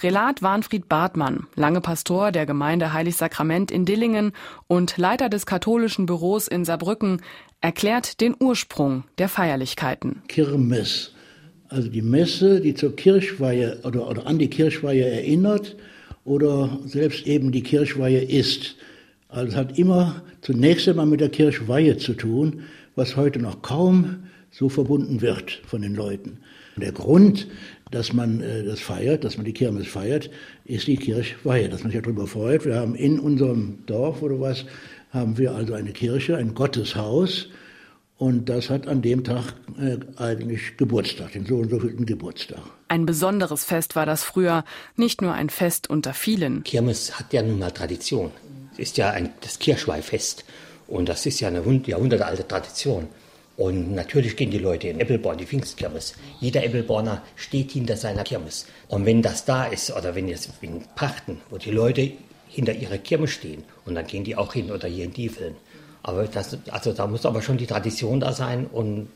Prälat 0.00 0.40
Warnfried 0.40 0.88
Bartmann, 0.88 1.46
lange 1.56 1.82
Pastor 1.82 2.32
der 2.32 2.46
Gemeinde 2.46 2.94
Heiligsakrament 2.94 3.70
in 3.70 3.84
Dillingen 3.84 4.32
und 4.66 4.96
Leiter 4.96 5.28
des 5.28 5.44
katholischen 5.44 6.06
Büros 6.06 6.48
in 6.48 6.64
Saarbrücken, 6.64 7.20
erklärt 7.60 8.22
den 8.22 8.34
Ursprung 8.40 9.04
der 9.18 9.28
Feierlichkeiten. 9.28 10.22
Kirmes, 10.26 11.12
also 11.68 11.90
die 11.90 12.00
Messe, 12.00 12.62
die 12.62 12.72
zur 12.72 12.96
Kirchweihe 12.96 13.80
oder, 13.84 14.08
oder 14.08 14.26
an 14.26 14.38
die 14.38 14.48
Kirchweihe 14.48 15.04
erinnert 15.04 15.76
oder 16.24 16.78
selbst 16.86 17.26
eben 17.26 17.52
die 17.52 17.62
Kirchweihe 17.62 18.22
ist. 18.22 18.76
Also 19.28 19.48
es 19.48 19.54
hat 19.54 19.78
immer 19.78 20.22
zunächst 20.40 20.88
einmal 20.88 21.04
mit 21.04 21.20
der 21.20 21.28
Kirchweihe 21.28 21.98
zu 21.98 22.14
tun, 22.14 22.62
was 22.94 23.16
heute 23.16 23.38
noch 23.38 23.60
kaum 23.60 24.24
so 24.50 24.70
verbunden 24.70 25.20
wird 25.20 25.60
von 25.66 25.82
den 25.82 25.94
Leuten. 25.94 26.38
Der 26.76 26.92
Grund, 26.92 27.48
dass 27.90 28.12
man 28.12 28.40
äh, 28.40 28.64
das 28.64 28.80
feiert, 28.80 29.24
dass 29.24 29.36
man 29.36 29.46
die 29.46 29.52
Kirmes 29.52 29.88
feiert, 29.88 30.30
ist 30.64 30.86
die 30.86 30.96
Kirchweihe, 30.96 31.68
dass 31.68 31.82
man 31.82 31.92
sich 31.92 32.02
darüber 32.02 32.26
freut. 32.26 32.64
Wir 32.64 32.76
haben 32.76 32.94
in 32.94 33.18
unserem 33.18 33.84
Dorf 33.86 34.22
oder 34.22 34.40
was 34.40 34.64
haben 35.12 35.38
wir 35.38 35.52
also 35.52 35.74
eine 35.74 35.92
Kirche, 35.92 36.36
ein 36.36 36.54
Gotteshaus. 36.54 37.48
Und 38.16 38.50
das 38.50 38.68
hat 38.68 38.86
an 38.86 39.00
dem 39.00 39.24
Tag 39.24 39.54
äh, 39.80 39.96
eigentlich 40.16 40.76
Geburtstag, 40.76 41.32
den 41.32 41.46
so 41.46 41.56
und 41.56 41.70
so 41.70 41.80
vielten 41.80 42.04
Geburtstag. 42.04 42.60
Ein 42.88 43.06
besonderes 43.06 43.64
Fest 43.64 43.96
war 43.96 44.04
das 44.04 44.24
früher, 44.24 44.64
nicht 44.94 45.22
nur 45.22 45.32
ein 45.32 45.48
Fest 45.48 45.88
unter 45.88 46.12
vielen. 46.12 46.62
Kirmes 46.64 47.18
hat 47.18 47.32
ja 47.32 47.42
nun 47.42 47.58
mal 47.58 47.70
Tradition. 47.70 48.30
Es 48.74 48.78
ist 48.80 48.98
ja 48.98 49.10
ein, 49.10 49.30
das 49.40 49.58
Kirchweihfest. 49.58 50.44
Und 50.86 51.08
das 51.08 51.24
ist 51.24 51.40
ja 51.40 51.48
eine 51.48 51.62
jahrhundertealte 51.86 52.46
Tradition. 52.46 53.08
Und 53.60 53.94
natürlich 53.94 54.36
gehen 54.36 54.50
die 54.50 54.56
Leute 54.56 54.88
in 54.88 55.00
Eppelborn, 55.00 55.36
die 55.36 55.44
Pfingstkirmes. 55.44 56.14
Jeder 56.40 56.64
Eppelborner 56.64 57.20
steht 57.36 57.72
hinter 57.72 57.94
seiner 57.94 58.24
Kirmes. 58.24 58.64
Und 58.88 59.04
wenn 59.04 59.20
das 59.20 59.44
da 59.44 59.66
ist, 59.66 59.94
oder 59.94 60.14
wenn 60.14 60.28
jetzt 60.28 60.48
in 60.62 60.82
Pachten, 60.94 61.42
wo 61.50 61.58
die 61.58 61.70
Leute 61.70 62.10
hinter 62.48 62.72
ihrer 62.72 62.96
Kirmes 62.96 63.32
stehen, 63.32 63.64
und 63.84 63.96
dann 63.96 64.06
gehen 64.06 64.24
die 64.24 64.34
auch 64.34 64.54
hin 64.54 64.70
oder 64.70 64.88
hier 64.88 65.04
in 65.04 65.12
Diefeln. 65.12 65.56
Aber 66.02 66.24
das, 66.24 66.56
also 66.70 66.94
da 66.94 67.06
muss 67.06 67.26
aber 67.26 67.42
schon 67.42 67.58
die 67.58 67.66
Tradition 67.66 68.20
da 68.20 68.32
sein 68.32 68.64
und 68.64 69.10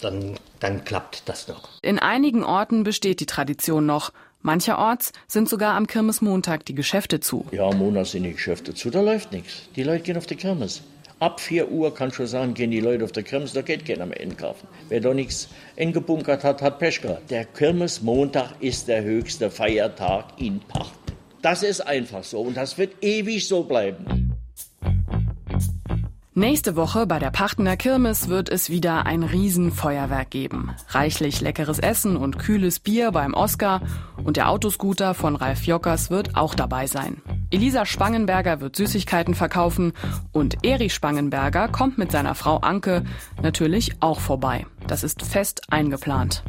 dann, 0.00 0.36
dann 0.58 0.84
klappt 0.84 1.28
das 1.28 1.48
noch. 1.48 1.68
In 1.82 1.98
einigen 1.98 2.44
Orten 2.44 2.84
besteht 2.84 3.20
die 3.20 3.26
Tradition 3.26 3.84
noch. 3.84 4.10
Mancherorts 4.40 5.12
sind 5.28 5.50
sogar 5.50 5.76
am 5.76 5.86
Kirmesmontag 5.86 6.64
die 6.64 6.74
Geschäfte 6.74 7.20
zu. 7.20 7.44
Ja, 7.52 7.68
am 7.68 7.76
Montag 7.76 8.06
sind 8.06 8.22
die 8.22 8.32
Geschäfte 8.32 8.72
zu, 8.72 8.88
da 8.88 9.02
läuft 9.02 9.32
nichts. 9.32 9.68
Die 9.76 9.82
Leute 9.82 10.02
gehen 10.02 10.16
auf 10.16 10.24
die 10.24 10.36
Kirmes. 10.36 10.80
Ab 11.22 11.38
4 11.38 11.70
Uhr 11.70 11.94
kann 11.94 12.12
schon 12.12 12.26
sagen, 12.26 12.52
gehen 12.52 12.72
die 12.72 12.80
Leute 12.80 13.04
auf 13.04 13.12
der 13.12 13.22
Kirmes, 13.22 13.52
da 13.52 13.62
geht 13.62 13.86
keiner 13.86 14.06
mehr 14.06 14.20
einkaufen. 14.20 14.66
Wer 14.88 15.00
da 15.00 15.14
nichts 15.14 15.48
eingebunkert 15.78 16.42
hat, 16.42 16.60
hat 16.62 16.80
Pech 16.80 17.00
gehabt. 17.00 17.30
Der 17.30 17.44
Kirmesmontag 17.44 18.54
ist 18.58 18.88
der 18.88 19.04
höchste 19.04 19.48
Feiertag 19.48 20.24
in 20.38 20.58
Pacht. 20.58 20.98
Das 21.40 21.62
ist 21.62 21.80
einfach 21.80 22.24
so 22.24 22.40
und 22.40 22.56
das 22.56 22.76
wird 22.76 23.04
ewig 23.04 23.46
so 23.46 23.62
bleiben. 23.62 24.34
Nächste 26.34 26.74
Woche 26.74 27.06
bei 27.06 27.20
der 27.20 27.30
Pachtener 27.30 27.76
Kirmes 27.76 28.28
wird 28.28 28.48
es 28.48 28.68
wieder 28.68 29.06
ein 29.06 29.22
Riesenfeuerwerk 29.22 30.28
geben. 30.28 30.74
Reichlich 30.88 31.40
leckeres 31.40 31.78
Essen 31.78 32.16
und 32.16 32.40
kühles 32.40 32.80
Bier 32.80 33.12
beim 33.12 33.34
Oscar 33.34 33.80
und 34.24 34.36
der 34.36 34.48
Autoscooter 34.48 35.14
von 35.14 35.36
Ralf 35.36 35.62
Jockers 35.62 36.10
wird 36.10 36.34
auch 36.34 36.56
dabei 36.56 36.88
sein. 36.88 37.22
Elisa 37.52 37.84
Spangenberger 37.84 38.62
wird 38.62 38.76
Süßigkeiten 38.76 39.34
verkaufen 39.34 39.92
und 40.32 40.64
Erich 40.64 40.94
Spangenberger 40.94 41.68
kommt 41.68 41.98
mit 41.98 42.10
seiner 42.10 42.34
Frau 42.34 42.56
Anke 42.56 43.04
natürlich 43.42 43.92
auch 44.00 44.20
vorbei. 44.20 44.64
Das 44.86 45.04
ist 45.04 45.20
fest 45.20 45.60
eingeplant. 45.68 46.42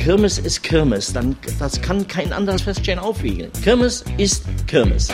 Kirmes 0.00 0.40
ist 0.40 0.64
Kirmes, 0.64 1.12
dann, 1.12 1.36
das 1.60 1.80
kann 1.80 2.08
kein 2.08 2.32
anderes 2.32 2.62
Feststellen 2.62 2.98
aufwiegeln. 2.98 3.52
Kirmes 3.62 4.04
ist 4.16 4.44
Kirmes. 4.66 5.08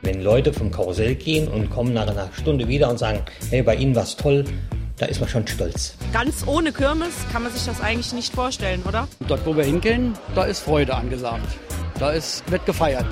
Wenn 0.00 0.22
Leute 0.22 0.54
vom 0.54 0.70
Karussell 0.70 1.14
gehen 1.14 1.46
und 1.46 1.68
kommen 1.68 1.92
nach 1.92 2.08
einer 2.08 2.30
Stunde 2.32 2.66
wieder 2.68 2.88
und 2.88 2.98
sagen, 2.98 3.20
hey, 3.50 3.62
bei 3.62 3.76
Ihnen 3.76 3.94
war's 3.94 4.16
toll, 4.16 4.46
da 4.98 5.06
ist 5.06 5.20
man 5.20 5.28
schon 5.28 5.46
stolz. 5.46 5.94
Ganz 6.12 6.46
ohne 6.46 6.72
Kirmes 6.72 7.14
kann 7.32 7.42
man 7.42 7.52
sich 7.52 7.64
das 7.64 7.80
eigentlich 7.80 8.12
nicht 8.12 8.34
vorstellen, 8.34 8.82
oder? 8.86 9.08
Dort, 9.26 9.46
wo 9.46 9.56
wir 9.56 9.64
hingehen, 9.64 10.14
da 10.34 10.44
ist 10.44 10.60
Freude 10.60 10.94
angesagt. 10.94 11.46
Da 11.98 12.10
ist, 12.10 12.48
wird 12.50 12.64
gefeiert. 12.66 13.06